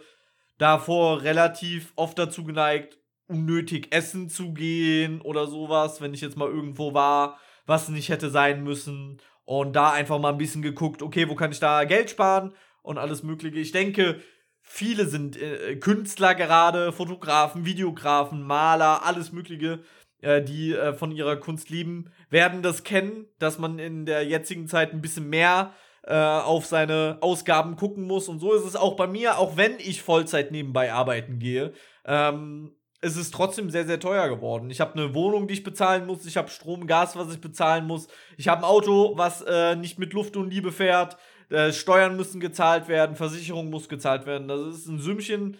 davor 0.58 1.22
relativ 1.22 1.92
oft 1.96 2.18
dazu 2.18 2.44
geneigt, 2.44 2.98
unnötig 3.26 3.88
essen 3.90 4.28
zu 4.28 4.52
gehen 4.52 5.20
oder 5.20 5.46
sowas, 5.46 6.00
wenn 6.00 6.14
ich 6.14 6.20
jetzt 6.20 6.36
mal 6.36 6.48
irgendwo 6.48 6.94
war, 6.94 7.38
was 7.66 7.88
nicht 7.88 8.10
hätte 8.10 8.30
sein 8.30 8.62
müssen. 8.62 9.20
Und 9.44 9.74
da 9.74 9.90
einfach 9.90 10.20
mal 10.20 10.30
ein 10.30 10.38
bisschen 10.38 10.62
geguckt, 10.62 11.02
okay, 11.02 11.28
wo 11.28 11.34
kann 11.34 11.50
ich 11.50 11.58
da 11.58 11.84
Geld 11.84 12.10
sparen 12.10 12.54
und 12.82 12.98
alles 12.98 13.24
Mögliche. 13.24 13.58
Ich 13.58 13.72
denke, 13.72 14.20
viele 14.60 15.06
sind 15.06 15.36
äh, 15.36 15.76
Künstler 15.76 16.36
gerade, 16.36 16.92
Fotografen, 16.92 17.64
Videografen, 17.64 18.42
Maler, 18.42 19.04
alles 19.04 19.32
Mögliche 19.32 19.80
die 20.22 20.72
äh, 20.72 20.94
von 20.94 21.10
ihrer 21.10 21.36
Kunst 21.36 21.70
lieben, 21.70 22.12
werden 22.30 22.62
das 22.62 22.84
kennen, 22.84 23.26
dass 23.38 23.58
man 23.58 23.78
in 23.78 24.06
der 24.06 24.24
jetzigen 24.24 24.68
Zeit 24.68 24.92
ein 24.92 25.02
bisschen 25.02 25.28
mehr 25.28 25.72
äh, 26.04 26.14
auf 26.14 26.66
seine 26.66 27.18
Ausgaben 27.20 27.76
gucken 27.76 28.04
muss. 28.04 28.28
Und 28.28 28.38
so 28.40 28.52
ist 28.54 28.64
es 28.64 28.76
auch 28.76 28.96
bei 28.96 29.06
mir, 29.06 29.38
auch 29.38 29.56
wenn 29.56 29.78
ich 29.78 30.02
Vollzeit 30.02 30.50
nebenbei 30.50 30.92
arbeiten 30.92 31.38
gehe. 31.38 31.72
Ähm, 32.04 32.74
es 33.00 33.16
ist 33.16 33.34
trotzdem 33.34 33.68
sehr, 33.68 33.84
sehr 33.84 33.98
teuer 33.98 34.28
geworden. 34.28 34.70
Ich 34.70 34.80
habe 34.80 34.94
eine 34.94 35.12
Wohnung, 35.12 35.48
die 35.48 35.54
ich 35.54 35.64
bezahlen 35.64 36.06
muss. 36.06 36.24
Ich 36.24 36.36
habe 36.36 36.48
Strom, 36.48 36.86
Gas, 36.86 37.16
was 37.16 37.32
ich 37.34 37.40
bezahlen 37.40 37.86
muss. 37.86 38.06
Ich 38.36 38.46
habe 38.46 38.62
ein 38.62 38.64
Auto, 38.64 39.16
was 39.16 39.42
äh, 39.42 39.74
nicht 39.74 39.98
mit 39.98 40.12
Luft 40.12 40.36
und 40.36 40.50
Liebe 40.50 40.70
fährt. 40.70 41.16
Äh, 41.50 41.72
Steuern 41.72 42.16
müssen 42.16 42.40
gezahlt 42.40 42.86
werden, 42.88 43.16
Versicherung 43.16 43.70
muss 43.70 43.88
gezahlt 43.88 44.24
werden. 44.24 44.46
Das 44.46 44.60
ist 44.60 44.86
ein 44.86 45.00
Sümmchen, 45.00 45.58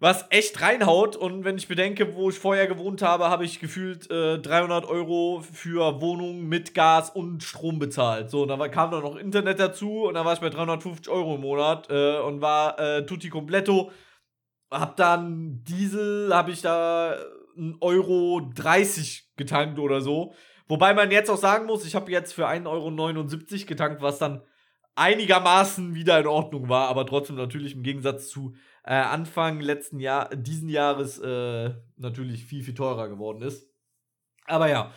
was 0.00 0.26
echt 0.30 0.60
reinhaut. 0.60 1.16
Und 1.16 1.44
wenn 1.44 1.56
ich 1.56 1.68
bedenke, 1.68 2.14
wo 2.14 2.30
ich 2.30 2.38
vorher 2.38 2.66
gewohnt 2.66 3.02
habe, 3.02 3.28
habe 3.28 3.44
ich 3.44 3.60
gefühlt 3.60 4.10
äh, 4.10 4.38
300 4.38 4.86
Euro 4.86 5.42
für 5.52 6.00
Wohnung 6.00 6.46
mit 6.48 6.74
Gas 6.74 7.10
und 7.10 7.42
Strom 7.42 7.78
bezahlt. 7.78 8.30
So, 8.30 8.42
und 8.42 8.48
dann 8.48 8.70
kam 8.70 8.90
da 8.90 9.00
noch 9.00 9.16
Internet 9.16 9.58
dazu 9.60 10.04
und 10.04 10.14
dann 10.14 10.24
war 10.24 10.34
ich 10.34 10.40
bei 10.40 10.50
350 10.50 11.08
Euro 11.08 11.34
im 11.34 11.40
Monat 11.40 11.88
äh, 11.90 12.18
und 12.20 12.40
war 12.40 12.78
äh, 12.78 13.06
tutti 13.06 13.28
completo. 13.28 13.90
Hab 14.70 14.96
dann 14.96 15.64
Diesel, 15.64 16.34
habe 16.34 16.50
ich 16.50 16.62
da 16.62 17.16
1,30 17.56 17.76
Euro 17.80 18.50
30 18.54 19.30
getankt 19.36 19.78
oder 19.78 20.00
so. 20.00 20.34
Wobei 20.68 20.92
man 20.92 21.10
jetzt 21.10 21.30
auch 21.30 21.38
sagen 21.38 21.66
muss, 21.66 21.86
ich 21.86 21.94
habe 21.94 22.12
jetzt 22.12 22.34
für 22.34 22.46
1,79 22.46 22.66
Euro 22.68 23.66
getankt, 23.66 24.02
was 24.02 24.18
dann 24.18 24.42
einigermaßen 24.94 25.94
wieder 25.94 26.18
in 26.18 26.26
Ordnung 26.26 26.68
war, 26.68 26.88
aber 26.88 27.06
trotzdem 27.06 27.36
natürlich 27.36 27.74
im 27.74 27.82
Gegensatz 27.82 28.28
zu 28.28 28.54
äh, 28.88 28.94
Anfang 28.94 29.60
letzten 29.60 30.00
Jahr, 30.00 30.30
diesen 30.34 30.70
Jahres 30.70 31.18
äh, 31.18 31.74
natürlich 31.98 32.46
viel, 32.46 32.62
viel 32.64 32.74
teurer 32.74 33.08
geworden 33.10 33.42
ist. 33.42 33.68
Aber 34.46 34.70
ja, 34.70 34.92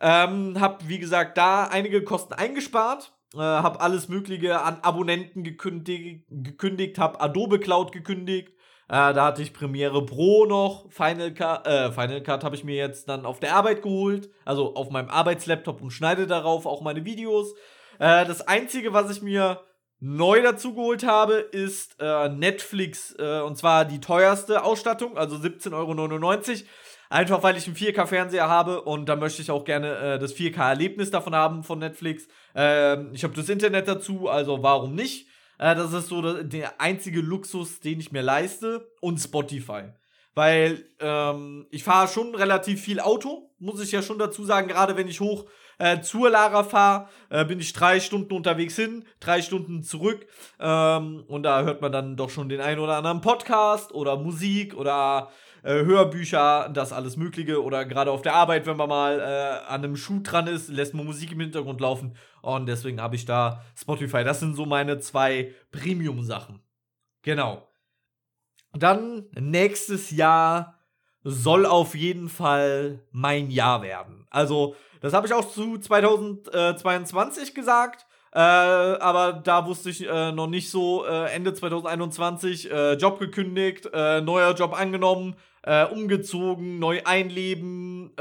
ähm, 0.00 0.60
hab 0.60 0.88
wie 0.88 0.98
gesagt 0.98 1.38
da 1.38 1.64
einige 1.64 2.02
Kosten 2.02 2.32
eingespart, 2.32 3.16
äh, 3.34 3.38
hab 3.38 3.80
alles 3.80 4.08
Mögliche 4.08 4.60
an 4.60 4.80
Abonnenten 4.82 5.44
gekündigt, 5.44 6.26
gekündigt 6.28 6.98
hab 6.98 7.22
Adobe 7.22 7.60
Cloud 7.60 7.92
gekündigt, 7.92 8.48
äh, 8.88 9.14
da 9.14 9.26
hatte 9.26 9.42
ich 9.42 9.52
Premiere 9.52 10.04
Pro 10.04 10.44
noch. 10.46 10.90
Final 10.90 11.32
Cut, 11.32 11.64
äh, 11.64 11.92
Final 11.92 12.22
Cut 12.24 12.42
habe 12.42 12.56
ich 12.56 12.64
mir 12.64 12.74
jetzt 12.74 13.08
dann 13.08 13.24
auf 13.24 13.38
der 13.38 13.54
Arbeit 13.54 13.82
geholt. 13.82 14.30
Also 14.46 14.74
auf 14.74 14.90
meinem 14.90 15.10
Arbeitslaptop 15.10 15.80
und 15.80 15.90
schneide 15.90 16.26
darauf 16.26 16.66
auch 16.66 16.80
meine 16.80 17.04
Videos. 17.04 17.54
Äh, 18.00 18.24
das 18.24 18.48
Einzige, 18.48 18.94
was 18.94 19.10
ich 19.10 19.22
mir 19.22 19.60
neu 20.00 20.42
dazu 20.42 20.74
geholt 20.74 21.04
habe, 21.04 21.34
ist 21.34 21.96
äh, 22.00 22.28
Netflix. 22.28 23.14
Äh, 23.18 23.40
und 23.40 23.56
zwar 23.56 23.84
die 23.84 24.00
teuerste 24.00 24.62
Ausstattung, 24.62 25.16
also 25.16 25.36
17,99 25.36 25.72
Euro. 25.74 26.68
Einfach 27.10 27.42
weil 27.42 27.56
ich 27.56 27.66
einen 27.66 27.76
4K-Fernseher 27.76 28.48
habe 28.48 28.82
und 28.82 29.08
da 29.08 29.16
möchte 29.16 29.40
ich 29.40 29.50
auch 29.50 29.64
gerne 29.64 29.96
äh, 29.96 30.18
das 30.18 30.34
4K-Erlebnis 30.34 31.10
davon 31.10 31.34
haben 31.34 31.64
von 31.64 31.78
Netflix. 31.78 32.28
Ähm, 32.54 33.10
ich 33.14 33.24
habe 33.24 33.34
das 33.34 33.48
Internet 33.48 33.88
dazu, 33.88 34.28
also 34.28 34.62
warum 34.62 34.94
nicht? 34.94 35.26
Äh, 35.58 35.74
das 35.74 35.92
ist 35.92 36.08
so 36.08 36.42
der 36.42 36.80
einzige 36.80 37.20
Luxus, 37.20 37.80
den 37.80 37.98
ich 38.00 38.12
mir 38.12 38.22
leiste. 38.22 38.90
Und 39.00 39.18
Spotify. 39.18 39.84
Weil 40.34 40.84
ähm, 41.00 41.66
ich 41.70 41.82
fahre 41.82 42.08
schon 42.08 42.34
relativ 42.34 42.82
viel 42.82 43.00
Auto, 43.00 43.50
muss 43.58 43.82
ich 43.82 43.90
ja 43.90 44.02
schon 44.02 44.18
dazu 44.18 44.44
sagen. 44.44 44.68
Gerade 44.68 44.96
wenn 44.96 45.08
ich 45.08 45.20
hoch 45.20 45.46
äh, 45.78 46.00
zur 46.00 46.30
Lara 46.30 46.64
fahre, 46.64 47.08
äh, 47.30 47.44
bin 47.44 47.60
ich 47.60 47.72
drei 47.72 48.00
Stunden 48.00 48.32
unterwegs 48.34 48.76
hin, 48.76 49.04
drei 49.20 49.42
Stunden 49.42 49.82
zurück. 49.82 50.26
Ähm, 50.60 51.24
und 51.28 51.44
da 51.44 51.62
hört 51.62 51.80
man 51.80 51.92
dann 51.92 52.16
doch 52.16 52.30
schon 52.30 52.48
den 52.48 52.60
einen 52.60 52.80
oder 52.80 52.96
anderen 52.96 53.20
Podcast 53.20 53.92
oder 53.92 54.16
Musik 54.16 54.74
oder 54.76 55.30
äh, 55.62 55.84
Hörbücher, 55.84 56.68
das 56.72 56.92
alles 56.92 57.16
Mögliche. 57.16 57.62
Oder 57.62 57.84
gerade 57.84 58.10
auf 58.10 58.22
der 58.22 58.34
Arbeit, 58.34 58.66
wenn 58.66 58.76
man 58.76 58.88
mal 58.88 59.20
äh, 59.20 59.68
an 59.68 59.84
einem 59.84 59.96
Schuh 59.96 60.20
dran 60.22 60.46
ist, 60.46 60.68
lässt 60.68 60.94
man 60.94 61.06
Musik 61.06 61.32
im 61.32 61.40
Hintergrund 61.40 61.80
laufen. 61.80 62.16
Und 62.42 62.66
deswegen 62.66 63.00
habe 63.00 63.16
ich 63.16 63.24
da 63.24 63.64
Spotify. 63.76 64.24
Das 64.24 64.40
sind 64.40 64.54
so 64.54 64.66
meine 64.66 64.98
zwei 64.98 65.54
Premium-Sachen. 65.70 66.60
Genau. 67.22 67.68
Dann 68.72 69.26
nächstes 69.38 70.10
Jahr 70.10 70.78
soll 71.24 71.66
auf 71.66 71.94
jeden 71.94 72.28
Fall 72.28 73.00
mein 73.10 73.50
Jahr 73.50 73.82
werden. 73.82 74.26
Also, 74.30 74.76
das 75.00 75.12
habe 75.12 75.26
ich 75.26 75.32
auch 75.32 75.48
zu 75.50 75.78
2022 75.78 77.54
gesagt. 77.54 78.06
Äh, 78.32 78.38
aber 78.40 79.32
da 79.32 79.66
wusste 79.66 79.90
ich 79.90 80.06
äh, 80.06 80.32
noch 80.32 80.48
nicht 80.48 80.70
so, 80.70 81.06
äh, 81.06 81.32
Ende 81.32 81.54
2021 81.54 82.70
äh, 82.70 82.92
Job 82.94 83.18
gekündigt, 83.18 83.88
äh, 83.92 84.20
neuer 84.20 84.54
Job 84.54 84.78
angenommen, 84.78 85.36
äh, 85.62 85.86
umgezogen, 85.86 86.78
neu 86.78 87.02
einleben, 87.04 88.12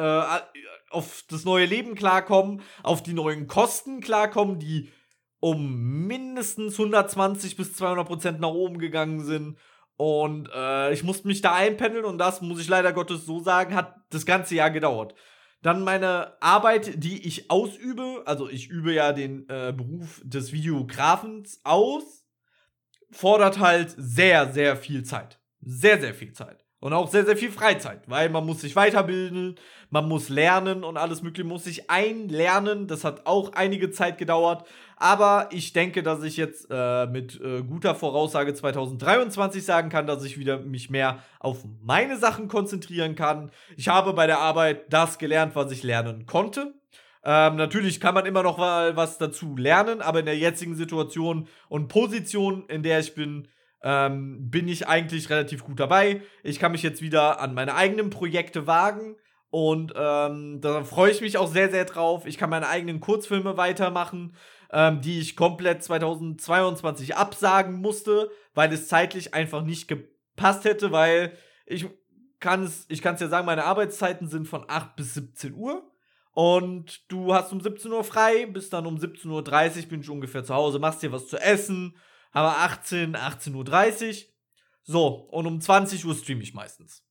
auf 0.90 1.24
das 1.30 1.46
neue 1.46 1.66
Leben 1.66 1.96
klarkommen, 1.96 2.62
auf 2.84 3.04
die 3.04 3.14
neuen 3.14 3.48
Kosten 3.48 4.00
klarkommen, 4.00 4.60
die 4.60 4.92
um 5.40 6.08
mindestens 6.08 6.80
120 6.80 7.56
bis 7.58 7.74
200 7.76 8.08
Prozent 8.08 8.40
nach 8.40 8.50
oben 8.50 8.80
gegangen 8.80 9.24
sind. 9.24 9.58
Und 9.98 10.50
ich 10.92 11.04
musste 11.04 11.28
mich 11.28 11.42
da 11.42 11.54
einpendeln 11.54 12.06
und 12.06 12.18
das, 12.18 12.42
muss 12.42 12.60
ich 12.60 12.68
leider 12.68 12.92
Gottes 12.92 13.26
so 13.26 13.40
sagen, 13.40 13.76
hat 13.76 13.96
das 14.10 14.26
ganze 14.26 14.56
Jahr 14.56 14.72
gedauert. 14.72 15.14
Dann 15.62 15.84
meine 15.84 16.42
Arbeit, 16.42 17.04
die 17.04 17.28
ich 17.28 17.50
ausübe, 17.50 18.24
also 18.26 18.48
ich 18.50 18.70
übe 18.70 18.94
ja 18.94 19.12
den 19.12 19.50
äh, 19.50 19.74
Beruf 19.76 20.22
des 20.24 20.52
Videografens 20.52 21.62
aus, 21.64 22.26
fordert 23.12 23.60
halt 23.60 23.94
sehr, 23.98 24.52
sehr 24.54 24.78
viel 24.78 25.04
Zeit. 25.04 25.40
Sehr, 25.62 26.00
sehr 26.00 26.14
viel 26.14 26.34
Zeit. 26.34 26.68
Und 26.80 26.94
auch 26.94 27.10
sehr, 27.10 27.26
sehr 27.26 27.38
viel 27.38 27.52
Freizeit, 27.52 28.08
weil 28.08 28.30
man 28.30 28.46
muss 28.46 28.62
sich 28.62 28.76
weiterbilden, 28.76 29.56
man 29.90 30.08
muss 30.08 30.30
lernen 30.30 30.84
und 30.84 30.96
alles 30.96 31.24
Mögliche 31.24 31.48
muss 31.48 31.64
sich 31.64 31.90
einlernen. 31.90 32.88
Das 32.88 33.04
hat 33.04 33.26
auch 33.26 33.54
einige 33.54 33.90
Zeit 33.90 34.20
gedauert. 34.20 34.68
Aber 35.00 35.50
ich 35.52 35.74
denke, 35.74 36.02
dass 36.02 36.24
ich 36.24 36.38
jetzt 36.38 36.68
äh, 36.72 37.06
mit 37.06 37.40
äh, 37.40 37.62
guter 37.62 37.94
Voraussage 37.94 38.56
2023 38.56 39.64
sagen 39.64 39.90
kann, 39.90 40.08
dass 40.08 40.24
ich 40.24 40.40
wieder 40.40 40.60
mich 40.60 40.90
mehr 40.90 41.20
auf 41.40 41.64
meine 41.84 42.18
Sachen 42.18 42.48
konzentrieren 42.48 43.14
kann. 43.14 43.52
Ich 43.76 43.90
habe 43.90 44.14
bei 44.14 44.26
der 44.26 44.40
Arbeit 44.40 44.92
das 44.92 45.20
gelernt, 45.20 45.56
was 45.56 45.72
ich 45.72 45.84
lernen 45.84 46.26
konnte. 46.26 46.74
Ähm, 47.24 47.58
natürlich 47.58 48.00
kann 48.00 48.16
man 48.16 48.26
immer 48.26 48.42
noch 48.42 48.58
was 48.58 49.20
dazu 49.20 49.56
lernen, 49.56 50.02
aber 50.02 50.20
in 50.22 50.26
der 50.26 50.38
jetzigen 50.38 50.76
Situation 50.76 51.48
und 51.70 51.90
Position, 51.90 52.66
in 52.68 52.82
der 52.82 53.00
ich 53.00 53.14
bin, 53.14 53.48
ähm, 53.84 54.50
bin 54.50 54.68
ich 54.68 54.88
eigentlich 54.88 55.30
relativ 55.30 55.64
gut 55.64 55.80
dabei. 55.80 56.22
Ich 56.42 56.58
kann 56.58 56.72
mich 56.72 56.82
jetzt 56.82 57.04
wieder 57.04 57.40
an 57.40 57.54
meine 57.54 57.76
eigenen 57.76 58.10
Projekte 58.10 58.66
wagen. 58.66 59.16
Und 59.50 59.94
ähm, 59.96 60.60
da 60.62 60.84
freue 60.84 61.12
ich 61.12 61.22
mich 61.22 61.38
auch 61.38 61.48
sehr, 61.48 61.70
sehr 61.70 61.86
drauf. 61.86 62.26
Ich 62.26 62.38
kann 62.38 62.50
meine 62.50 62.68
eigenen 62.68 63.00
Kurzfilme 63.00 63.56
weitermachen, 63.56 64.36
ähm, 64.72 65.02
die 65.02 65.20
ich 65.20 65.36
komplett 65.36 65.84
2022 65.84 67.16
absagen 67.16 67.76
musste, 67.76 68.30
weil 68.54 68.72
es 68.74 68.88
zeitlich 68.88 69.34
einfach 69.34 69.64
nicht 69.64 69.88
gepasst 69.88 70.66
hätte, 70.66 70.92
weil 70.92 71.38
ich 71.66 71.86
kann 72.40 72.64
es, 72.64 72.86
ich 72.90 73.02
kann 73.02 73.18
ja 73.18 73.28
sagen, 73.28 73.46
meine 73.46 73.66
Arbeitszeiten 73.66 74.28
sind 74.28 74.48
von 74.48 74.66
8 74.68 74.96
bis 74.96 75.14
17 75.16 75.54
Uhr. 75.54 75.92
Und 76.32 77.12
du 77.12 77.34
hast 77.34 77.52
um 77.52 77.62
17 77.62 77.92
Uhr 77.92 78.04
frei, 78.04 78.46
bis 78.46 78.70
dann 78.70 78.86
um 78.86 78.98
17.30 78.98 79.84
Uhr 79.84 79.90
bin 79.90 80.02
ich 80.02 80.10
ungefähr 80.10 80.44
zu 80.44 80.54
Hause, 80.54 80.78
machst 80.78 81.02
dir 81.02 81.12
was 81.12 81.28
zu 81.28 81.38
essen, 81.38 81.96
aber 82.32 82.60
18, 82.60 83.16
18.30 83.16 83.56
Uhr. 84.08 84.16
So, 84.84 85.08
und 85.08 85.48
um 85.48 85.60
20 85.60 86.06
Uhr 86.06 86.14
streame 86.14 86.44
ich 86.44 86.54
meistens. 86.54 87.04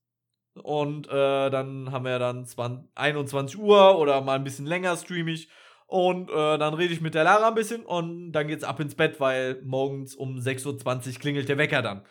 Und 0.53 1.07
äh, 1.07 1.49
dann 1.49 1.91
haben 1.91 2.05
wir 2.05 2.19
dann 2.19 2.45
20, 2.45 2.89
21 2.95 3.59
Uhr 3.59 3.99
oder 3.99 4.21
mal 4.21 4.35
ein 4.35 4.45
bisschen 4.45 4.65
länger 4.65 4.95
streame 4.95 5.31
ich. 5.31 5.49
Und 5.87 6.29
äh, 6.29 6.57
dann 6.57 6.73
rede 6.73 6.93
ich 6.93 6.99
mit 6.99 7.15
der 7.15 7.23
Lara 7.23 7.47
ein 7.47 7.55
bisschen 7.55 7.85
und 7.85 8.33
dann 8.33 8.47
geht's 8.47 8.65
ab 8.65 8.79
ins 8.81 8.95
Bett, 8.95 9.19
weil 9.21 9.61
morgens 9.63 10.15
um 10.15 10.37
6.20 10.37 11.07
Uhr 11.07 11.19
klingelt 11.19 11.47
der 11.47 11.57
Wecker 11.57 11.81
dann. 11.81 12.03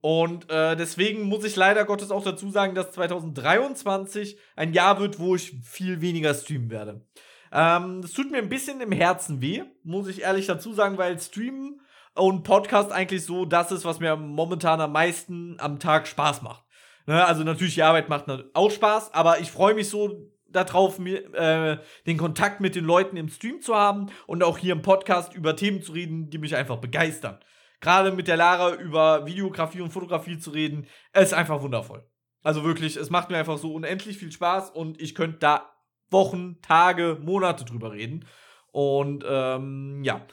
Und 0.00 0.50
äh, 0.50 0.76
deswegen 0.76 1.22
muss 1.22 1.44
ich 1.44 1.56
leider 1.56 1.84
Gottes 1.84 2.10
auch 2.10 2.22
dazu 2.22 2.50
sagen, 2.50 2.74
dass 2.74 2.92
2023 2.92 4.38
ein 4.54 4.72
Jahr 4.72 5.00
wird, 5.00 5.18
wo 5.18 5.34
ich 5.34 5.54
viel 5.64 6.00
weniger 6.00 6.32
streamen 6.34 6.70
werde. 6.70 7.04
Ähm, 7.50 8.02
das 8.02 8.12
tut 8.12 8.30
mir 8.30 8.38
ein 8.38 8.48
bisschen 8.48 8.80
im 8.80 8.92
Herzen 8.92 9.40
weh, 9.40 9.62
muss 9.82 10.06
ich 10.06 10.22
ehrlich 10.22 10.46
dazu 10.46 10.72
sagen, 10.72 10.98
weil 10.98 11.18
Streamen 11.18 11.80
und 12.14 12.42
Podcast 12.42 12.92
eigentlich 12.92 13.24
so 13.24 13.44
das 13.46 13.72
ist, 13.72 13.84
was 13.84 13.98
mir 13.98 14.14
momentan 14.14 14.80
am 14.80 14.92
meisten 14.92 15.56
am 15.58 15.78
Tag 15.78 16.06
Spaß 16.06 16.42
macht. 16.42 16.64
Ne? 17.06 17.24
Also 17.24 17.42
natürlich 17.42 17.74
die 17.74 17.82
Arbeit 17.82 18.08
macht 18.08 18.26
auch 18.54 18.70
Spaß, 18.70 19.14
aber 19.14 19.40
ich 19.40 19.50
freue 19.50 19.74
mich 19.74 19.88
so 19.88 20.30
darauf, 20.54 20.98
äh, 20.98 21.78
den 22.06 22.16
Kontakt 22.16 22.60
mit 22.60 22.74
den 22.74 22.84
Leuten 22.84 23.16
im 23.16 23.28
Stream 23.28 23.60
zu 23.60 23.74
haben 23.74 24.06
und 24.26 24.42
auch 24.42 24.58
hier 24.58 24.72
im 24.72 24.82
Podcast 24.82 25.34
über 25.34 25.56
Themen 25.56 25.82
zu 25.82 25.92
reden, 25.92 26.30
die 26.30 26.38
mich 26.38 26.56
einfach 26.56 26.76
begeistern. 26.76 27.38
Gerade 27.80 28.12
mit 28.12 28.28
der 28.28 28.36
Lara 28.36 28.74
über 28.74 29.26
Videografie 29.26 29.80
und 29.80 29.92
Fotografie 29.92 30.38
zu 30.38 30.50
reden, 30.50 30.86
ist 31.12 31.34
einfach 31.34 31.60
wundervoll. 31.60 32.08
Also 32.42 32.64
wirklich, 32.64 32.96
es 32.96 33.10
macht 33.10 33.30
mir 33.30 33.38
einfach 33.38 33.58
so 33.58 33.72
unendlich 33.74 34.18
viel 34.18 34.32
Spaß 34.32 34.70
und 34.70 35.00
ich 35.00 35.14
könnte 35.14 35.38
da 35.38 35.70
Wochen, 36.10 36.60
Tage, 36.62 37.18
Monate 37.20 37.64
drüber 37.64 37.92
reden. 37.92 38.26
Und 38.70 39.24
ähm, 39.26 40.02
ja, 40.04 40.26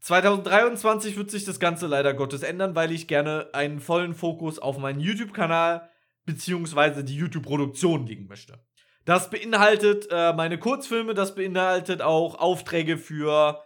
2023 0.00 1.16
wird 1.16 1.30
sich 1.30 1.44
das 1.44 1.60
Ganze 1.60 1.86
leider 1.86 2.14
Gottes 2.14 2.42
ändern, 2.42 2.74
weil 2.74 2.90
ich 2.90 3.06
gerne 3.06 3.50
einen 3.52 3.80
vollen 3.80 4.14
Fokus 4.14 4.58
auf 4.58 4.78
meinen 4.78 5.00
YouTube-Kanal 5.00 5.90
beziehungsweise 6.24 7.04
die 7.04 7.16
YouTube-Produktion 7.16 8.06
legen 8.06 8.26
möchte. 8.26 8.58
Das 9.04 9.30
beinhaltet 9.30 10.08
äh, 10.10 10.32
meine 10.32 10.58
Kurzfilme, 10.58 11.14
das 11.14 11.34
beinhaltet 11.34 12.02
auch 12.02 12.34
Aufträge 12.36 12.98
für 12.98 13.62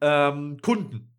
ähm, 0.00 0.58
Kunden. 0.62 1.14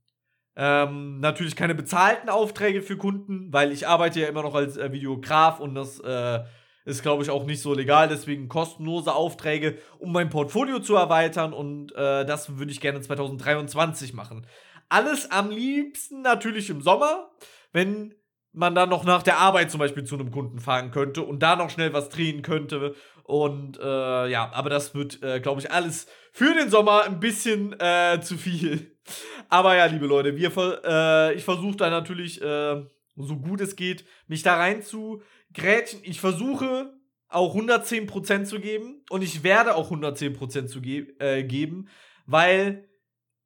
Ähm, 0.56 1.20
natürlich 1.20 1.56
keine 1.56 1.76
bezahlten 1.76 2.30
Aufträge 2.30 2.82
für 2.82 2.98
Kunden, 2.98 3.54
weil 3.54 3.72
ich 3.72 3.88
arbeite 3.88 4.20
ja 4.20 4.28
immer 4.28 4.44
noch 4.44 4.56
als 4.56 4.78
äh, 4.78 4.92
Videograf 4.92 5.60
und 5.60 5.76
das 5.76 6.00
äh, 6.00 6.40
ist, 6.86 7.04
glaube 7.04 7.24
ich, 7.24 7.30
auch 7.30 7.46
nicht 7.46 7.62
so 7.62 7.74
legal. 7.74 8.08
Deswegen 8.08 8.50
kostenlose 8.50 9.14
Aufträge, 9.14 9.78
um 10.00 10.12
mein 10.12 10.30
Portfolio 10.30 10.80
zu 10.80 10.96
erweitern. 10.96 11.54
Und 11.54 11.94
äh, 11.96 12.26
das 12.26 12.58
würde 12.58 12.72
ich 12.72 12.82
gerne 12.82 13.02
2023 13.02 14.14
machen. 14.14 14.48
Alles 14.90 15.32
am 15.32 15.52
liebsten 15.52 16.22
natürlich 16.22 16.70
im 16.70 16.82
Sommer, 16.82 17.32
wenn 17.72 18.16
man 18.54 18.76
dann 18.76 18.90
noch 18.90 19.06
nach 19.06 19.24
der 19.24 19.38
Arbeit 19.38 19.72
zum 19.72 19.80
Beispiel 19.80 20.04
zu 20.04 20.16
einem 20.16 20.32
Kunden 20.32 20.60
fahren 20.60 20.92
könnte 20.92 21.22
und 21.22 21.40
da 21.40 21.56
noch 21.56 21.70
schnell 21.70 21.94
was 21.94 22.10
drehen 22.10 22.42
könnte. 22.42 22.96
Und 23.32 23.80
äh, 23.80 24.28
ja, 24.28 24.52
aber 24.52 24.70
das 24.70 24.94
wird, 24.94 25.24
äh, 25.24 25.40
glaube 25.40 25.62
ich, 25.62 25.72
alles 25.72 26.06
für 26.34 26.54
den 26.54 26.70
Sommer 26.70 27.04
ein 27.04 27.22
bisschen 27.22 27.74
äh, 27.80 28.20
zu 28.22 28.38
viel. 28.38 28.98
Aber 29.48 29.74
ja, 29.78 29.86
liebe 29.86 30.06
Leute, 30.06 30.36
wir, 30.36 30.52
äh, 30.84 31.34
ich 31.36 31.46
versuche 31.46 31.78
da 31.78 31.90
natürlich, 31.90 32.42
äh, 32.42 32.84
so 33.16 33.38
gut 33.38 33.62
es 33.62 33.78
geht, 33.78 34.04
mich 34.28 34.44
da 34.44 34.58
rein 34.58 34.82
zu 34.82 35.22
Grätschen, 35.54 36.02
ich 36.04 36.20
versuche 36.20 36.94
auch 37.30 37.56
110% 37.56 38.44
zu 38.44 38.60
geben 38.60 39.02
und 39.10 39.22
ich 39.22 39.44
werde 39.44 39.76
auch 39.76 39.92
110% 39.92 40.68
zu 40.68 40.82
ge 40.82 41.16
äh, 41.20 41.44
geben, 41.44 41.88
weil 42.26 42.90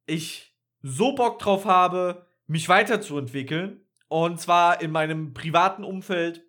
ich 0.04 0.52
so 0.82 1.14
Bock 1.14 1.38
drauf 1.38 1.64
habe, 1.64 2.26
mich 2.48 2.68
weiterzuentwickeln. 2.68 3.86
Und 4.08 4.40
zwar 4.40 4.80
in 4.80 4.90
meinem 4.90 5.32
privaten 5.32 5.84
Umfeld 5.84 6.45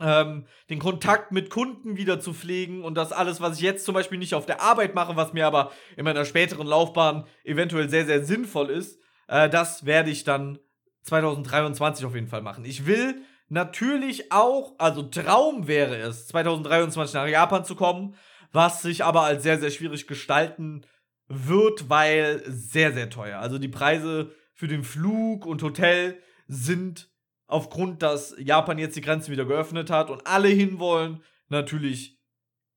ähm, 0.00 0.46
den 0.68 0.78
Kontakt 0.78 1.32
mit 1.32 1.50
Kunden 1.50 1.96
wieder 1.96 2.20
zu 2.20 2.34
pflegen 2.34 2.84
und 2.84 2.94
das 2.94 3.12
alles, 3.12 3.40
was 3.40 3.56
ich 3.56 3.62
jetzt 3.62 3.84
zum 3.84 3.94
Beispiel 3.94 4.18
nicht 4.18 4.34
auf 4.34 4.46
der 4.46 4.60
Arbeit 4.60 4.94
mache, 4.94 5.16
was 5.16 5.32
mir 5.32 5.46
aber 5.46 5.72
in 5.96 6.04
meiner 6.04 6.24
späteren 6.24 6.66
Laufbahn 6.66 7.26
eventuell 7.44 7.88
sehr, 7.88 8.06
sehr 8.06 8.24
sinnvoll 8.24 8.70
ist, 8.70 9.00
äh, 9.28 9.48
das 9.48 9.86
werde 9.86 10.10
ich 10.10 10.24
dann 10.24 10.58
2023 11.02 12.04
auf 12.04 12.14
jeden 12.14 12.28
Fall 12.28 12.42
machen. 12.42 12.64
Ich 12.64 12.86
will 12.86 13.22
natürlich 13.48 14.32
auch, 14.32 14.74
also 14.78 15.02
Traum 15.02 15.68
wäre 15.68 15.96
es, 15.96 16.26
2023 16.28 17.14
nach 17.14 17.28
Japan 17.28 17.64
zu 17.64 17.74
kommen, 17.74 18.16
was 18.52 18.82
sich 18.82 19.04
aber 19.04 19.22
als 19.22 19.42
sehr, 19.42 19.58
sehr 19.58 19.70
schwierig 19.70 20.06
gestalten 20.06 20.84
wird, 21.28 21.88
weil 21.88 22.42
sehr, 22.46 22.92
sehr 22.92 23.10
teuer. 23.10 23.38
Also 23.38 23.58
die 23.58 23.68
Preise 23.68 24.32
für 24.54 24.68
den 24.68 24.84
Flug 24.84 25.46
und 25.46 25.62
Hotel 25.62 26.18
sind 26.48 27.10
aufgrund, 27.46 28.02
dass 28.02 28.34
Japan 28.38 28.78
jetzt 28.78 28.96
die 28.96 29.00
Grenzen 29.00 29.32
wieder 29.32 29.44
geöffnet 29.44 29.90
hat 29.90 30.10
und 30.10 30.26
alle 30.26 30.48
hinwollen, 30.48 31.22
natürlich 31.48 32.18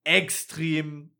extrem, 0.04 1.16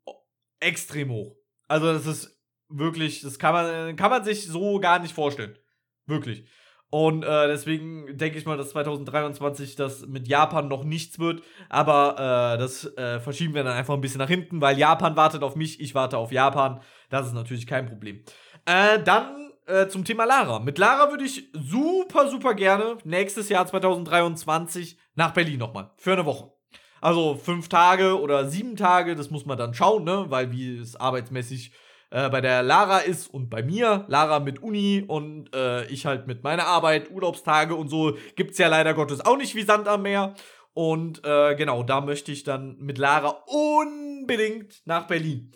extrem 0.60 1.10
hoch. 1.10 1.36
Also 1.68 1.92
das 1.92 2.06
ist 2.06 2.40
wirklich, 2.68 3.22
das 3.22 3.38
kann 3.38 3.52
man, 3.52 3.96
kann 3.96 4.10
man 4.10 4.24
sich 4.24 4.46
so 4.46 4.78
gar 4.80 4.98
nicht 4.98 5.14
vorstellen. 5.14 5.58
Wirklich. 6.06 6.44
Und 6.90 7.22
äh, 7.22 7.46
deswegen 7.46 8.18
denke 8.18 8.36
ich 8.36 8.46
mal, 8.46 8.56
dass 8.56 8.70
2023 8.70 9.76
das 9.76 10.06
mit 10.06 10.26
Japan 10.26 10.66
noch 10.66 10.82
nichts 10.82 11.20
wird. 11.20 11.42
Aber 11.68 12.14
äh, 12.54 12.58
das 12.58 12.84
äh, 12.96 13.20
verschieben 13.20 13.54
wir 13.54 13.62
dann 13.62 13.76
einfach 13.76 13.94
ein 13.94 14.00
bisschen 14.00 14.18
nach 14.18 14.28
hinten, 14.28 14.60
weil 14.60 14.76
Japan 14.76 15.16
wartet 15.16 15.44
auf 15.44 15.54
mich, 15.54 15.80
ich 15.80 15.94
warte 15.94 16.18
auf 16.18 16.32
Japan. 16.32 16.80
Das 17.08 17.28
ist 17.28 17.32
natürlich 17.32 17.68
kein 17.68 17.86
Problem. 17.86 18.24
Äh, 18.66 19.00
dann 19.04 19.49
äh, 19.66 19.88
zum 19.88 20.04
Thema 20.04 20.24
Lara. 20.24 20.58
Mit 20.58 20.78
Lara 20.78 21.10
würde 21.10 21.24
ich 21.24 21.48
super, 21.52 22.28
super 22.28 22.54
gerne 22.54 22.98
nächstes 23.04 23.48
Jahr 23.48 23.66
2023 23.66 24.98
nach 25.14 25.32
Berlin 25.32 25.58
nochmal. 25.58 25.90
Für 25.96 26.12
eine 26.12 26.26
Woche. 26.26 26.52
Also 27.00 27.34
fünf 27.34 27.68
Tage 27.68 28.20
oder 28.20 28.48
sieben 28.48 28.76
Tage, 28.76 29.16
das 29.16 29.30
muss 29.30 29.46
man 29.46 29.56
dann 29.56 29.74
schauen, 29.74 30.04
ne? 30.04 30.26
Weil 30.28 30.52
wie 30.52 30.76
es 30.76 30.96
arbeitsmäßig 30.96 31.72
äh, 32.10 32.28
bei 32.28 32.40
der 32.40 32.62
Lara 32.62 32.98
ist 32.98 33.28
und 33.28 33.48
bei 33.48 33.62
mir. 33.62 34.04
Lara 34.08 34.40
mit 34.40 34.62
Uni 34.62 35.04
und 35.06 35.54
äh, 35.54 35.86
ich 35.86 36.06
halt 36.06 36.26
mit 36.26 36.42
meiner 36.42 36.66
Arbeit, 36.66 37.10
Urlaubstage 37.10 37.74
und 37.74 37.88
so. 37.88 38.16
Gibt's 38.36 38.58
ja 38.58 38.68
leider 38.68 38.94
Gottes 38.94 39.24
auch 39.24 39.36
nicht 39.36 39.54
wie 39.54 39.62
Sand 39.62 39.88
am 39.88 40.02
Meer. 40.02 40.34
Und 40.74 41.24
äh, 41.24 41.54
genau, 41.56 41.82
da 41.82 42.00
möchte 42.00 42.32
ich 42.32 42.44
dann 42.44 42.76
mit 42.78 42.98
Lara 42.98 43.44
unbedingt 43.46 44.82
nach 44.84 45.06
Berlin. 45.06 45.52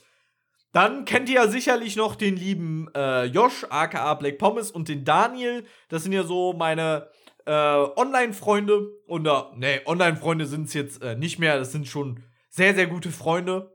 Dann 0.74 1.06
kennt 1.06 1.30
ihr 1.30 1.36
ja 1.36 1.48
sicherlich 1.48 1.96
noch 1.96 2.16
den 2.16 2.36
lieben 2.36 2.88
äh, 2.94 3.24
Josh, 3.24 3.64
aka 3.70 4.12
Black 4.14 4.36
Pommes, 4.38 4.70
und 4.70 4.88
den 4.88 5.04
Daniel. 5.04 5.64
Das 5.88 6.02
sind 6.02 6.12
ja 6.12 6.24
so 6.24 6.52
meine 6.52 7.08
äh, 7.46 7.52
Online-Freunde. 7.52 8.88
Und 9.06 9.26
äh, 9.26 9.42
nee, 9.54 9.80
Online-Freunde 9.86 10.44
sind 10.44 10.66
es 10.66 10.74
jetzt 10.74 11.00
äh, 11.00 11.16
nicht 11.16 11.38
mehr. 11.38 11.58
Das 11.58 11.72
sind 11.72 11.88
schon 11.88 12.22
sehr, 12.50 12.74
sehr 12.74 12.88
gute 12.88 13.10
Freunde 13.10 13.74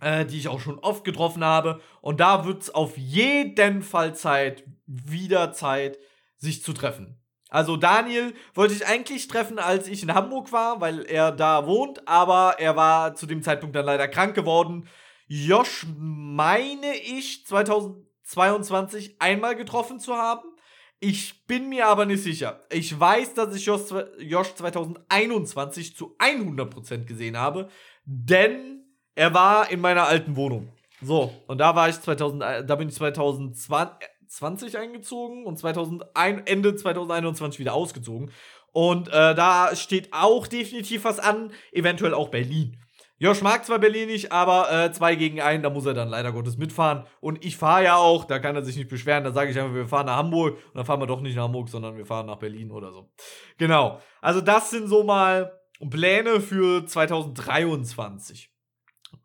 äh, 0.00 0.24
die 0.24 0.38
ich 0.38 0.48
auch 0.48 0.60
schon 0.60 0.78
oft 0.78 1.04
getroffen 1.04 1.44
habe. 1.44 1.80
Und 2.00 2.20
da 2.20 2.44
wird 2.44 2.62
es 2.62 2.74
auf 2.74 2.96
jeden 2.96 3.82
Fall 3.82 4.14
Zeit, 4.14 4.64
wieder 4.86 5.52
Zeit, 5.52 5.98
sich 6.36 6.62
zu 6.62 6.72
treffen. 6.72 7.20
Also 7.48 7.76
Daniel 7.76 8.34
wollte 8.54 8.74
ich 8.74 8.86
eigentlich 8.86 9.28
treffen, 9.28 9.58
als 9.58 9.88
ich 9.88 10.02
in 10.02 10.12
Hamburg 10.12 10.52
war, 10.52 10.80
weil 10.80 11.06
er 11.06 11.30
da 11.32 11.66
wohnt, 11.66 12.06
aber 12.06 12.56
er 12.58 12.76
war 12.76 13.14
zu 13.14 13.24
dem 13.26 13.42
Zeitpunkt 13.42 13.76
dann 13.76 13.86
leider 13.86 14.08
krank 14.08 14.34
geworden. 14.34 14.88
Josh 15.28 15.86
meine 15.98 16.96
ich 16.96 17.46
2022 17.46 19.16
einmal 19.18 19.56
getroffen 19.56 19.98
zu 19.98 20.14
haben. 20.14 20.48
Ich 21.00 21.46
bin 21.46 21.68
mir 21.68 21.88
aber 21.88 22.06
nicht 22.06 22.22
sicher. 22.22 22.64
Ich 22.70 22.98
weiß, 22.98 23.34
dass 23.34 23.54
ich 23.54 23.66
Josh, 23.66 23.82
Josh 24.18 24.54
2021 24.54 25.96
zu 25.96 26.16
100% 26.18 27.04
gesehen 27.04 27.36
habe, 27.36 27.68
denn 28.04 28.84
er 29.14 29.34
war 29.34 29.70
in 29.70 29.80
meiner 29.80 30.04
alten 30.04 30.36
Wohnung. 30.36 30.72
So, 31.02 31.32
und 31.46 31.58
da 31.58 31.74
war 31.74 31.88
ich 31.88 32.00
2000, 32.00 32.42
äh, 32.42 32.64
da 32.64 32.76
bin 32.76 32.88
ich 32.88 32.94
2020 32.94 34.78
eingezogen 34.78 35.44
und 35.44 35.58
2001, 35.58 36.42
Ende 36.46 36.74
2021 36.74 37.58
wieder 37.58 37.74
ausgezogen. 37.74 38.30
Und 38.72 39.08
äh, 39.08 39.34
da 39.34 39.74
steht 39.74 40.12
auch 40.12 40.46
definitiv 40.46 41.04
was 41.04 41.18
an, 41.18 41.52
eventuell 41.72 42.14
auch 42.14 42.28
Berlin. 42.28 42.78
Josh 43.18 43.40
mag 43.40 43.64
zwar 43.64 43.78
Berlin 43.78 44.08
nicht, 44.08 44.30
aber 44.30 44.70
äh, 44.70 44.92
zwei 44.92 45.14
gegen 45.14 45.40
einen, 45.40 45.62
da 45.62 45.70
muss 45.70 45.86
er 45.86 45.94
dann 45.94 46.08
leider 46.08 46.32
Gottes 46.32 46.58
mitfahren. 46.58 47.06
Und 47.20 47.44
ich 47.44 47.56
fahre 47.56 47.84
ja 47.84 47.96
auch, 47.96 48.24
da 48.24 48.38
kann 48.38 48.56
er 48.56 48.62
sich 48.62 48.76
nicht 48.76 48.90
beschweren. 48.90 49.24
Da 49.24 49.32
sage 49.32 49.50
ich 49.50 49.58
einfach, 49.58 49.74
wir 49.74 49.88
fahren 49.88 50.06
nach 50.06 50.16
Hamburg. 50.16 50.56
Und 50.56 50.74
dann 50.74 50.84
fahren 50.84 51.00
wir 51.00 51.06
doch 51.06 51.22
nicht 51.22 51.36
nach 51.36 51.44
Hamburg, 51.44 51.70
sondern 51.70 51.96
wir 51.96 52.04
fahren 52.04 52.26
nach 52.26 52.38
Berlin 52.38 52.70
oder 52.70 52.92
so. 52.92 53.10
Genau. 53.56 54.00
Also 54.20 54.42
das 54.42 54.70
sind 54.70 54.88
so 54.88 55.02
mal 55.02 55.58
Pläne 55.90 56.40
für 56.40 56.84
2023. 56.84 58.50